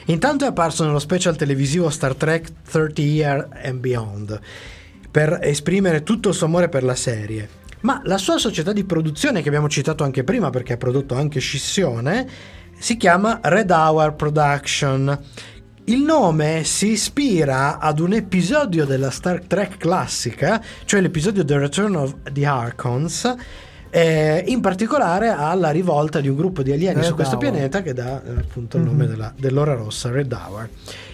[0.08, 4.42] Intanto è apparso nello special televisivo Star Trek 30 Year and Beyond
[5.10, 7.48] per esprimere tutto il suo amore per la serie.
[7.82, 11.40] Ma la sua società di produzione, che abbiamo citato anche prima perché ha prodotto anche
[11.40, 12.28] Scissione,
[12.78, 15.18] si chiama Red Hour Production.
[15.90, 21.96] Il nome si ispira ad un episodio della Star Trek classica, cioè l'episodio The Return
[21.96, 23.34] of the Archons,
[23.90, 27.50] eh, in particolare alla rivolta di un gruppo di alieni Red su questo Hour.
[27.50, 30.70] pianeta che dà eh, appunto il nome della- dell'ora rossa, Red Hour.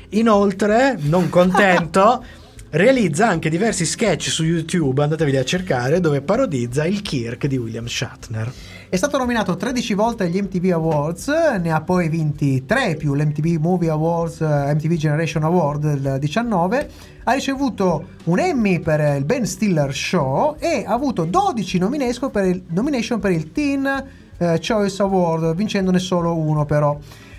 [0.09, 2.21] Inoltre, non contento,
[2.71, 7.85] realizza anche diversi sketch su YouTube, andatevi a cercare, dove parodizza il Kirk di William
[7.85, 8.51] Shatner.
[8.87, 13.59] È stato nominato 13 volte agli MTV Awards, ne ha poi vinti 3 più l'MTV
[13.59, 16.89] Movie Awards, eh, MTV Generation Award del 19,
[17.23, 22.45] ha ricevuto un Emmy per il Ben Stiller Show e ha avuto 12 nomination per
[22.45, 23.85] il, nomination per il Teen
[24.37, 26.97] eh, Choice Award, vincendone solo uno però.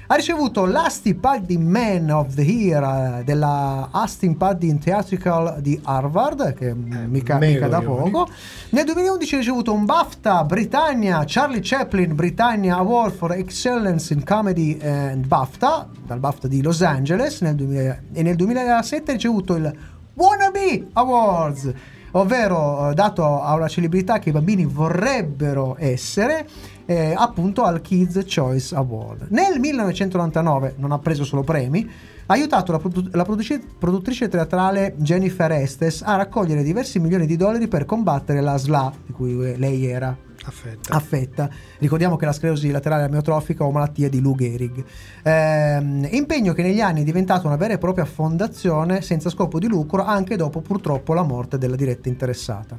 [0.08, 2.82] Ha ricevuto l'Asti Padding Man of the Year
[3.18, 8.28] eh, della Austin Padding Theatrical di Harvard, che mm, mica, mica da poco.
[8.70, 14.78] Nel 2011 ha ricevuto un BAFTA Britannia Charlie Chaplin Britannia Award for Excellence in Comedy
[14.80, 19.74] and BAFTA dal BAFTA di Los Angeles nel 2000 e nel 2007 ha ricevuto il
[20.14, 21.72] Wannabe Awards
[22.12, 26.46] ovvero eh, dato a una celebrità che i bambini vorrebbero essere
[26.86, 29.26] eh, appunto al Kids Choice Award.
[29.30, 31.88] Nel 1999 non ha preso solo premi,
[32.26, 37.36] ha aiutato la, produ- la produci- produttrice teatrale Jennifer Estes a raccogliere diversi milioni di
[37.36, 40.94] dollari per combattere la SLA di cui eh, lei era Affetta.
[40.94, 41.48] affetta.
[41.78, 44.84] Ricordiamo che la sclerosi laterale amiotrofica o malattia di Lou Gehrig.
[45.22, 49.66] Ehm, impegno che negli anni è diventato una vera e propria fondazione senza scopo di
[49.66, 52.76] lucro anche dopo purtroppo la morte della diretta interessata.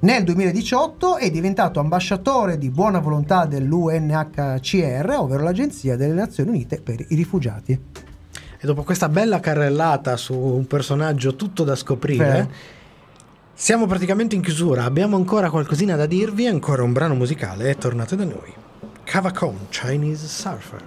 [0.00, 7.00] Nel 2018 è diventato ambasciatore di buona volontà dell'UNHCR, ovvero l'Agenzia delle Nazioni Unite per
[7.00, 7.72] i rifugiati.
[7.72, 12.48] E dopo questa bella carrellata su un personaggio tutto da scoprire, Eh.
[13.54, 14.84] siamo praticamente in chiusura.
[14.84, 18.52] Abbiamo ancora qualcosina da dirvi, ancora un brano musicale e tornate da noi.
[19.04, 20.82] Kavakon Chinese Surfer.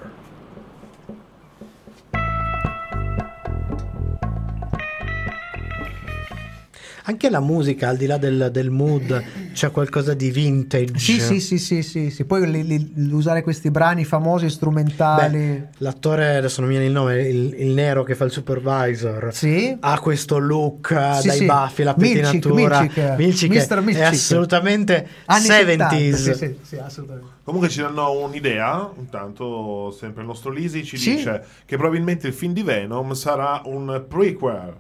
[7.10, 10.98] Anche la musica, al di là del, del mood, c'è qualcosa di vintage.
[10.98, 12.26] Sì, sì, sì, sì, sì, sì.
[12.26, 15.38] Poi li- li- usare questi brani famosi strumentali.
[15.38, 19.30] Beh, l'attore, adesso non mi viene il nome, il, il nero che fa il supervisor.
[19.34, 19.74] Sì.
[19.80, 20.88] Ha questo look
[21.22, 21.46] Sì, dai sì.
[21.46, 22.82] baffi, la pettinatura.
[22.82, 23.16] Milchik.
[23.18, 23.78] Milchik Mr.
[23.78, 24.04] è Milchik.
[24.04, 26.14] assolutamente Anni 70, 70s.
[26.14, 27.30] Sì, sì, sì, assolutamente.
[27.44, 31.16] Comunque ci danno un'idea, intanto sempre il nostro Lisi ci Sì.
[31.16, 34.74] dice che probabilmente il film di Venom sarà un prequel,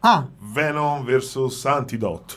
[0.00, 2.34] Ah, Venom vs Antidote.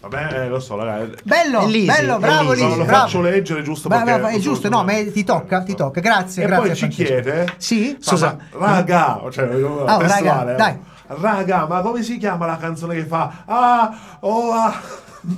[0.00, 1.22] Vabbè, eh, lo so, ragazzi.
[1.22, 2.64] bello, Lisi, bello, bravo Lisi.
[2.66, 3.04] No, lo bravo.
[3.04, 4.20] faccio leggere giusto Beh, perché...
[4.20, 6.00] beh, è giusto, no, ma ti tocca, ti tocca.
[6.00, 6.66] Grazie, E grazie.
[6.66, 7.54] poi ci chiede...
[7.56, 7.96] Sì?
[8.00, 10.56] Scusa, raga, cioè, raga, testuale, eh.
[10.56, 10.78] dai.
[11.06, 13.44] Raga, ma come si chiama la canzone che fa?
[13.46, 14.80] Ah, oh, ah.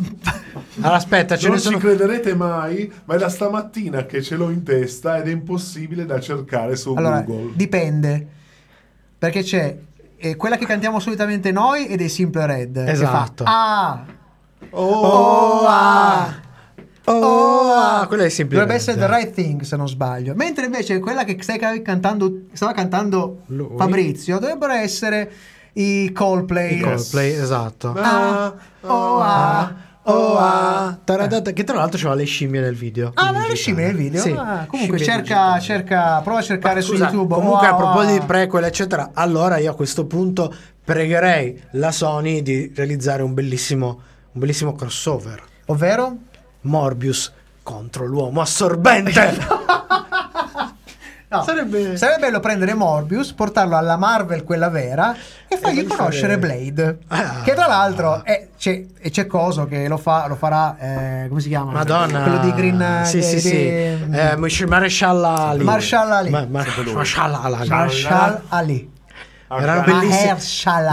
[0.76, 1.76] Allora, aspetta, ce non ne sono.
[1.76, 6.06] ci crederete mai, ma è da stamattina che ce l'ho in testa ed è impossibile
[6.06, 7.52] da cercare su Allora, Google.
[7.54, 8.28] dipende.
[9.24, 9.74] Perché c'è
[10.18, 12.76] eh, quella che cantiamo solitamente noi ed è Simple Red.
[12.76, 13.44] Esatto.
[13.46, 14.04] ah,
[14.70, 16.34] Oh, oh, ah.
[17.06, 18.56] Oh, ah, quella è sempre.
[18.56, 20.34] Dovrebbe essere The Right Thing se non sbaglio.
[20.34, 23.76] Mentre invece quella che stai ca- cantando, stava cantando Lui?
[23.76, 25.30] Fabrizio dovrebbero essere
[25.74, 26.76] i Coldplay.
[26.76, 27.94] Il Coldplay, esatto.
[27.96, 29.74] Ah, oh, ah,
[30.06, 33.12] Oh, ah, taradata, che tra l'altro c'aveva le scimmie nel video.
[33.14, 34.20] Ah, ma le scimmie nel video?
[34.20, 37.34] Sì, Ah, comunque cerca, cerca, prova a cercare Ma su scusa, YouTube.
[37.34, 37.78] Comunque, a Wow.
[37.78, 43.32] proposito di prequel, eccetera, allora io a questo punto pregherei la Sony di realizzare un
[43.32, 44.00] bellissimo,
[44.32, 45.42] un bellissimo crossover.
[45.66, 46.14] Ovvero?
[46.62, 47.32] Morbius
[47.62, 49.12] contro l'uomo assorbente.
[51.36, 55.14] No, Sarebbe- bello prendere Morbius, portarlo alla Marvel, quella vera,
[55.48, 56.98] e fargli fargli conoscere fare- Blade.
[57.08, 57.40] Ah.
[57.42, 61.40] Che tra l'altro è- c'è, e c'è Coso che lo, fa, lo farà, eh, come
[61.40, 61.72] si chiama?
[61.72, 62.22] Madonna.
[62.22, 63.56] Quello di Green eh, Sì, di- sì, sì.
[63.56, 65.64] Eh, Maresciallo Ali.
[65.64, 66.30] Marshall Ali.
[66.30, 67.68] Ma- Mar- Marshall Ali.
[67.68, 68.92] Marshall Ali.
[69.46, 70.26] Erano Ah, bellissimi.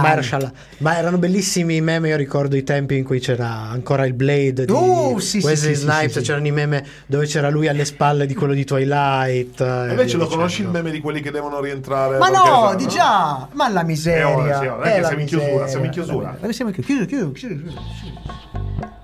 [0.02, 0.52] Mahershala.
[0.80, 2.10] Ma erano bellissimi i meme.
[2.10, 5.80] Io ricordo i tempi in cui c'era ancora il Blade di Oh, sì, Wesley sì,
[5.80, 6.12] sì, Snipes.
[6.14, 6.26] sì, sì.
[6.26, 9.62] C'erano i meme dove c'era lui alle spalle di quello di Twilight.
[9.62, 10.28] eh, E invece lo dicendo.
[10.28, 12.18] conosci il meme di quelli che devono rientrare?
[12.18, 13.48] Ma no, di già!
[13.54, 14.28] Ma la miseria!
[14.30, 16.38] Eh, ora sì, ora, dai Eh, che la siamo in chiusura, siamo in chiusura.
[16.42, 17.06] Eh, Siamo in chiusura.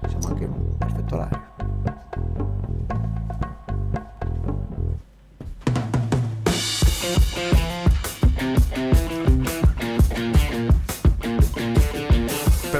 [0.07, 1.45] Siamo anche in perfetto orario.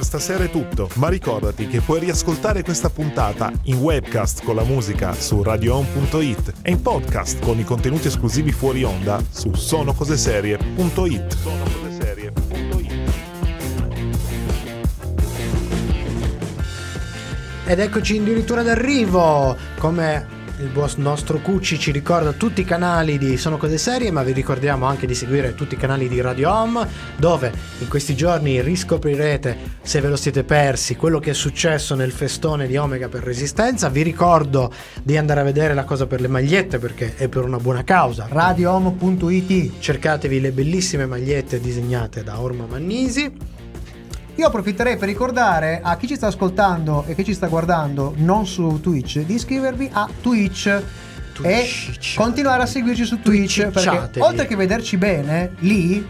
[0.07, 5.13] Stasera è tutto, ma ricordati che puoi riascoltare questa puntata in webcast con la musica
[5.13, 11.37] su radioon.it e in podcast con i contenuti esclusivi fuori onda su sonocoseserie.it.
[17.65, 19.57] Ed eccoci addirittura d'arrivo.
[19.77, 24.31] Come il nostro Cucci ci ricorda tutti i canali di Sono Cose Serie, ma vi
[24.31, 26.87] ricordiamo anche di seguire tutti i canali di Radio Home,
[27.17, 32.11] dove in questi giorni riscoprirete, se ve lo siete persi, quello che è successo nel
[32.11, 33.89] festone di Omega per Resistenza.
[33.89, 37.57] Vi ricordo di andare a vedere la cosa per le magliette perché è per una
[37.57, 38.27] buona causa.
[38.27, 43.65] Radiohomo.it Cercatevi le bellissime magliette disegnate da Orma Mannisi.
[44.37, 48.45] Io approfitterei per ricordare a chi ci sta ascoltando e chi ci sta guardando non
[48.45, 50.83] su Twitch di iscrivervi a Twitch.
[51.33, 52.13] Twitch.
[52.13, 54.23] E continuare a seguirci su Twitch perché Twitchatevi.
[54.23, 56.05] oltre che vederci bene lì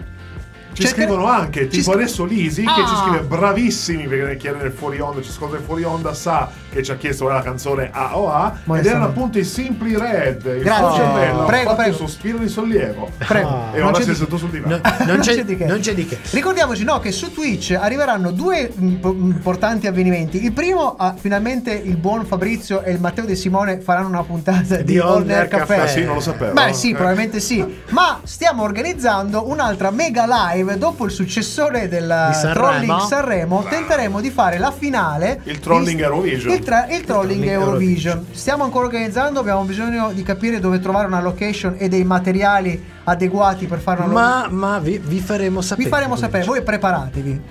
[0.77, 2.85] Ci cerca- scrivono anche, tipo scri- adesso Lisi che Ah!
[2.87, 6.83] ci scrive bravissimi perché chiede nel fuori onda, ci ascolta nel fuori onda, sa che
[6.83, 8.89] ci ha chiesto la canzone AOA ed Modestamente.
[8.89, 10.95] erano appunto i Simply Red, il Grazie.
[11.03, 11.89] cervello, Prego, prego.
[11.89, 13.09] un sospiro di sollievo.
[13.17, 13.47] Prego.
[13.49, 13.69] Ah.
[13.73, 14.75] E Non ora c'è si è seduto sul divano.
[14.77, 15.65] No, non, c'è, di che.
[15.65, 16.19] non c'è di che.
[16.31, 20.43] Ricordiamoci no, che su Twitch arriveranno due mm, po- importanti avvenimenti.
[20.43, 24.75] Il primo, ah, finalmente il buon Fabrizio e il Matteo De Simone faranno una puntata
[24.77, 25.65] di, Di On Air Caffè.
[25.65, 25.79] Caffè.
[25.79, 26.53] Ah, sì, non lo sapevo.
[26.53, 26.93] Beh, sì, Eh.
[26.95, 27.65] probabilmente sì.
[27.89, 32.53] Ma stiamo organizzando un'altra mega live dopo il successore del Sanremo.
[32.53, 33.63] Trolling Sanremo.
[33.69, 35.39] Tenteremo di fare la finale.
[35.43, 36.53] Il Trolling di- Eurovision.
[36.53, 38.25] Il, tra- il Trolling Trolling Eurovision.
[38.31, 39.39] Stiamo ancora organizzando.
[39.39, 44.11] Abbiamo bisogno di capire dove trovare una location e dei materiali adeguati per fare una
[44.11, 45.87] Ma, ma vi, vi faremo sapere.
[45.87, 47.41] vi faremo sapere, voi preparatevi.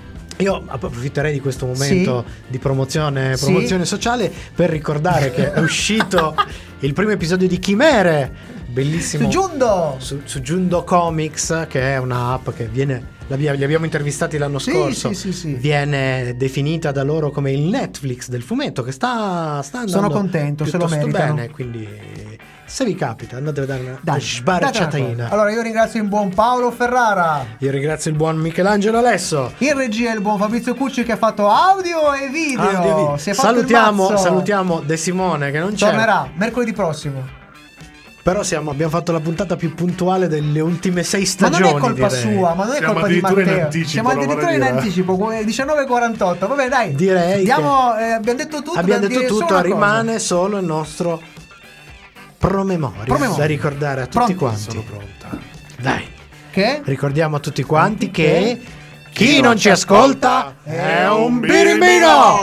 [0.41, 3.45] Io approfitterei di questo momento di promozione, Sì.
[3.47, 6.35] promozione sociale per ricordare che è uscito
[6.81, 8.31] il primo episodio di Chimere,
[8.77, 9.25] bellissimo.
[9.25, 9.97] Su Giundo!
[9.99, 13.15] su, su Giundo Comics, che è una app che viene.
[13.29, 15.09] Li abbiamo intervistati l'anno Sì, scorso.
[15.09, 15.55] sì, sì, sì.
[15.55, 20.65] Viene definita da loro come il Netflix del fumetto, che sta, sta andando Sono contento,
[20.65, 21.35] se lo meritano.
[21.35, 21.51] bene.
[21.51, 21.89] Quindi,
[22.67, 25.29] se vi capita, andate a vedere una Dai, sbarciatina.
[25.31, 27.45] Allora, io ringrazio il buon Paolo Ferrara.
[27.59, 29.55] Io ringrazio il buon Michelangelo Alesso.
[29.59, 32.61] In regia il buon Fabrizio Cucci che ha fatto audio e video.
[32.63, 33.35] Audio e video.
[33.35, 35.87] Salutiamo, salutiamo De Simone che non c'è.
[35.87, 37.36] Tornerà mercoledì prossimo.
[38.27, 41.63] Però siamo- abbiamo fatto la puntata più puntuale delle ultime sei Ma stagioni.
[41.69, 42.21] non è colpa direi.
[42.23, 43.65] sua, ma non è Siamo colpa di addirittura in Matteo.
[43.67, 46.49] anticipo, Siamo addirittura in anticipo, eh, 19.48.
[46.49, 46.95] Vabbè, dai.
[46.97, 48.79] Direi Diamo, eh, abbiamo detto tutto.
[48.81, 49.61] Abbiamo detto tutto, una cosa.
[49.61, 51.23] rimane solo il nostro
[52.37, 53.37] promemoria, Promemoria.
[53.39, 54.35] da ricordare a tutti Pronto?
[54.37, 54.61] quanti.
[54.71, 55.39] Sono pronta.
[55.81, 56.09] Dai,
[56.51, 56.81] Che?
[56.85, 58.23] ricordiamo a tutti quanti Che?
[58.23, 58.61] che
[59.13, 62.39] chi non ci ascolta è un birimbino!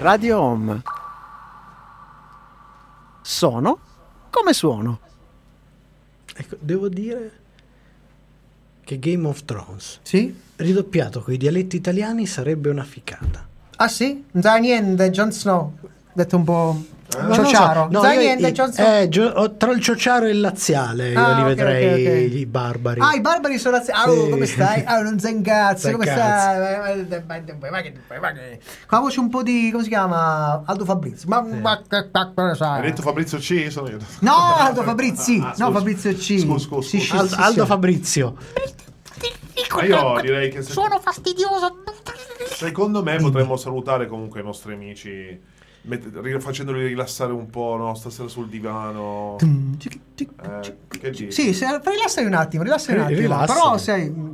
[0.00, 0.82] Radio Home.
[3.22, 3.78] Sono
[4.30, 4.98] come suono.
[6.34, 7.38] Ecco, devo dire
[8.82, 10.34] che Game of Thrones, Sì?
[10.56, 13.46] ridoppiato con i dialetti italiani, sarebbe una ficata.
[13.76, 14.24] Ah sì?
[14.40, 15.76] Sa niente, Jon Snow.
[16.12, 17.88] Detto un po' So, ciociaro.
[17.90, 18.30] no, sa io
[18.76, 22.38] eh, gio- tra il ciociaro e il laziale Ah, io li ok, vedrei ok, ok.
[22.38, 23.00] i barbari.
[23.00, 24.30] Ah, i barbari sono Ah, oh, Sì.
[24.30, 24.84] come stai?
[24.86, 26.76] Ah, non sei un cazzo, Sei come stai?
[28.86, 29.70] Con la voce un po' di.
[29.72, 30.62] come si chiama?
[30.64, 31.28] Aldo Fabrizio.
[31.28, 32.80] Ma, ma che cazzo ne sai?
[32.80, 33.66] Hai detto Fabrizio C?
[33.70, 33.98] Sono io.
[34.20, 35.38] No, Aldo Fabrizi.
[35.42, 35.70] Ah, no, scusa.
[35.72, 36.38] Fabrizio C.
[36.38, 37.66] Scusa, scusa, Sì, sì, Al- sì, Aldo sì.
[37.68, 38.36] Fabrizio.
[39.74, 41.82] Ma io direi che se- Sono fastidioso.
[42.50, 45.40] secondo me potremmo salutare comunque i nostri amici
[45.82, 47.94] met- facendoli rilassare un po', no?
[47.94, 49.36] Stasera sul divano.
[49.40, 51.30] Eh, che dici?
[51.32, 53.18] Sì, se, rilassati un attimo, rilassati un attimo.
[53.20, 53.52] rilassati.
[53.52, 54.29] Però sei.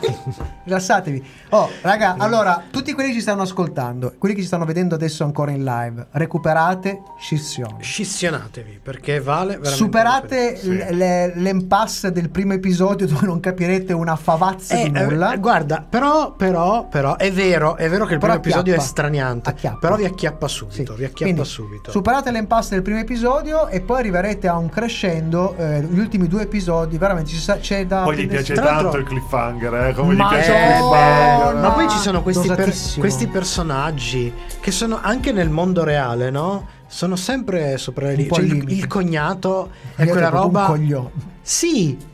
[0.64, 1.24] Rilassatevi.
[1.50, 5.24] Oh, raga, allora, tutti quelli che ci stanno ascoltando, quelli che ci stanno vedendo adesso
[5.24, 7.76] ancora in live, recuperate Scissione.
[7.82, 9.76] Scissionatevi perché vale veramente.
[9.76, 15.04] Superate l- le- l'impasse del primo episodio dove non capirete una favazza Eh, di eh,
[15.04, 15.36] nulla.
[15.36, 18.82] guarda, però, però, però, è vero, è vero che il Però primo episodio è acchiappa.
[18.92, 19.50] straniante.
[19.50, 19.78] Acchiappa.
[19.78, 20.92] Però vi acchiappa subito.
[20.92, 20.98] Sì.
[20.98, 21.90] Vi acchiappa Quindi, subito.
[21.90, 25.54] Superate l'impasse del primo episodio e poi arriverete a un crescendo.
[25.56, 28.02] eh, gli ultimi due episodi, veramente ci sa- c'è da.
[28.02, 29.89] Poi gli piace tanto il cliffhanger, eh?
[29.94, 31.54] Come gli Ma piace cliffhanger.
[31.56, 36.66] Ma poi ci sono questi, per- questi personaggi che sono anche nel mondo reale, no?
[36.86, 40.60] Sono sempre sopra le po' Cioè, il, il cognato è quella roba.
[40.62, 41.10] Un coglione.
[41.42, 42.08] Sì.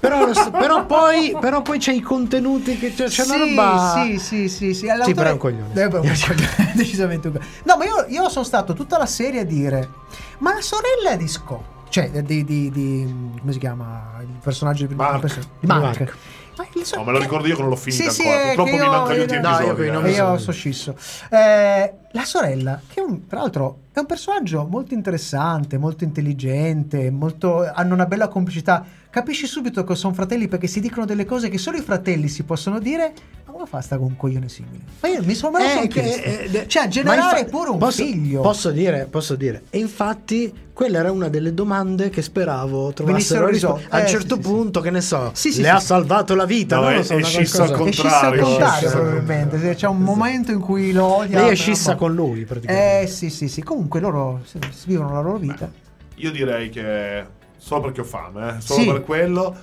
[0.00, 4.02] Però, però poi, però poi c'è i contenuti che c'è, c'è sì, una roba.
[4.02, 4.88] Sì, sì, sì, sì.
[5.04, 5.72] Sì, però è un coglione.
[5.74, 7.52] Eh, beh, un coglione, decisamente un coglione.
[7.62, 9.88] No, ma io, io sono stato tutta la serie a dire:
[10.38, 14.94] Ma la sorella di Scott, cioè di, di, di- come si chiama il personaggio di
[14.96, 15.22] Mark.
[15.60, 16.00] Mark.
[16.00, 16.16] Mark.
[16.84, 18.40] So- No, me lo ricordo io che non l'ho finita Sì, sì, ancora.
[18.40, 19.90] è Purtroppo che mi io- mancano gli ultimi no, io episodi.
[19.90, 20.10] non eh.
[20.10, 20.38] Io so.
[20.44, 20.96] so scisso.
[21.30, 27.70] Eh, la sorella, che un, tra l'altro è un personaggio molto interessante, molto intelligente, molto,
[27.72, 28.84] hanno una bella complicità.
[29.10, 32.42] Capisci subito che sono fratelli perché si dicono delle cose che solo i fratelli si
[32.44, 33.12] possono dire.
[33.52, 34.78] Ma come fa sta con un coglione simile?
[35.00, 36.22] Ma io mi sono me lo Eh, son che- chiesto.
[36.22, 38.40] eh, de- cioè, ma generare infa- pure un posso, figlio.
[38.40, 39.64] Posso dire, posso dire.
[39.68, 43.76] E infatti, quella era una delle domande che speravo trovassero risposta.
[43.76, 43.94] risolte.
[43.94, 45.70] A un Eh, certo sì, sì, punto, che ne so, Sì, sì, le sì.
[45.70, 46.76] ha salvato la vita.
[46.76, 48.88] No, non lo è- so, è una scisso al qualcosa- è scissa al contrario, contrario,
[48.88, 48.94] sì.
[48.96, 49.58] probabilmente.
[49.60, 51.40] Se C'è un momento in cui lo odia.
[51.42, 51.98] Lei è scissa boh.
[51.98, 53.00] con lui, praticamente.
[53.02, 53.62] Eh sì, sì, sì.
[53.62, 54.40] Comunque loro
[54.86, 55.70] vivono la loro vita.
[56.16, 57.24] Io direi che
[57.58, 58.86] solo perché ho fame, eh, solo Sì.
[58.86, 59.54] per quello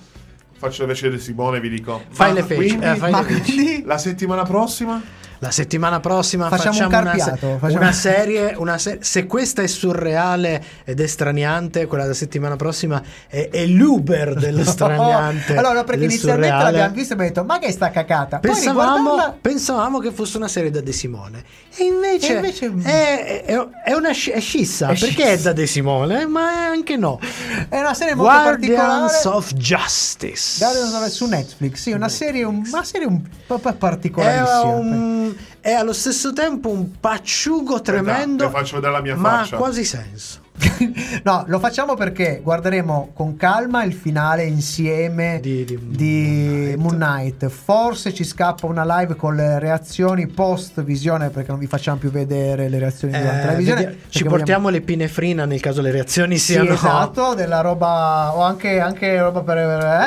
[0.60, 2.04] faccio invece di Simone e vi dico.
[2.10, 5.02] Fai le feci, quindi eh, fai le quindi La settimana prossima?
[5.42, 9.62] La settimana prossima Facciamo facciamo, un una, carpiato, facciamo- una serie, una se- se questa
[9.62, 15.56] è surreale ed è straniante, quella della settimana prossima è, è l'Uber dello straniante.
[15.56, 16.64] allora, no, perché inizialmente surreale.
[16.72, 18.40] l'abbiamo vista e abbiamo detto, ma che è sta cacata?
[18.40, 21.44] Pensavamo, riguardarla- pensavamo che fosse una serie da De Simone
[21.78, 25.24] e invece, E invece- è, è- è una sci- è scissa perché scissa.
[25.30, 27.18] è da De Simone ma è anche no
[27.70, 32.62] È una serie molto Guardians of Justice Guardians of- su Netflix, sì, una serie un,
[32.70, 35.29] una serie un po' è, particolarissima.
[35.30, 39.56] Un- è allo stesso tempo un pacciugo tremendo ti faccio vedere la mia ma faccia.
[39.56, 40.40] ha quasi senso
[41.24, 46.96] no, lo facciamo perché guarderemo con calma il finale insieme Di- di, di Moon, Moon
[46.96, 47.48] Knight.
[47.48, 52.12] Forse ci scappa una live con le reazioni post visione perché non vi facciamo più
[52.12, 53.84] vedere le reazioni durante la Eh, visione.
[53.86, 58.42] vedi- ci portiamo le pinefrina nel caso le reazioni Sì, siano esatto, della roba o
[58.42, 59.64] anche, anche roba per, eh,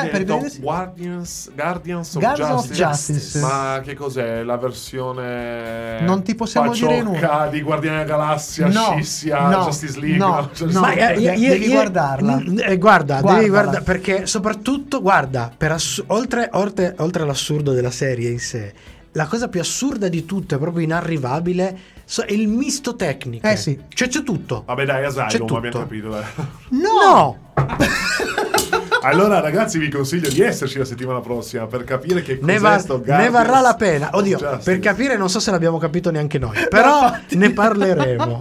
[0.07, 3.12] Ho per vedere- Guardians, Guardians of Guardians of Justice.
[3.12, 3.38] Justice.
[3.40, 4.42] Ma che cos'è?
[4.42, 7.48] La versione Non ti possiamo dire nulla.
[7.50, 10.16] di Guardiani della Galassia, No, scissia, no, Justice League.
[10.18, 10.80] no, No.
[10.80, 12.36] Ma, eh, de- devi guardarla.
[12.36, 13.36] n- eh, guarda, Guardala.
[13.38, 18.72] devi guardare perché soprattutto, guarda, per ass- oltre, oltre- oltre all'assurdo della serie in sé,
[19.12, 23.47] la cosa più assurda di tutto, è proprio inarrivabile, so- è il misto tecnico.
[23.47, 23.78] Eh sì.
[23.88, 24.62] Cioè c'è tutto.
[24.66, 25.57] Vabbè dai, C'è Asylum, tutto.
[25.57, 26.09] abbiamo capito.
[26.09, 26.24] dai.
[26.70, 27.38] No!
[29.03, 32.98] Allora ragazzi vi consiglio di esserci la settimana prossima per capire che Ne, va- sto
[32.98, 34.11] ne Guardians varrà la pena.
[34.12, 34.62] Oddio, Justice.
[34.62, 38.38] per capire non so se l'abbiamo capito neanche noi, però ne parleremo.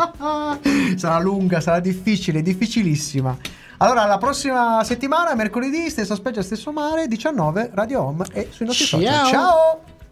[0.96, 3.36] sarà lunga, sarà difficile, difficilissima.
[3.78, 8.86] Allora, la prossima settimana, mercoledì, stessa specie, stesso mare, 19, Radio Home e sui nostri
[8.86, 9.14] social.
[9.14, 9.30] Ciao.
[9.30, 9.82] Ciao!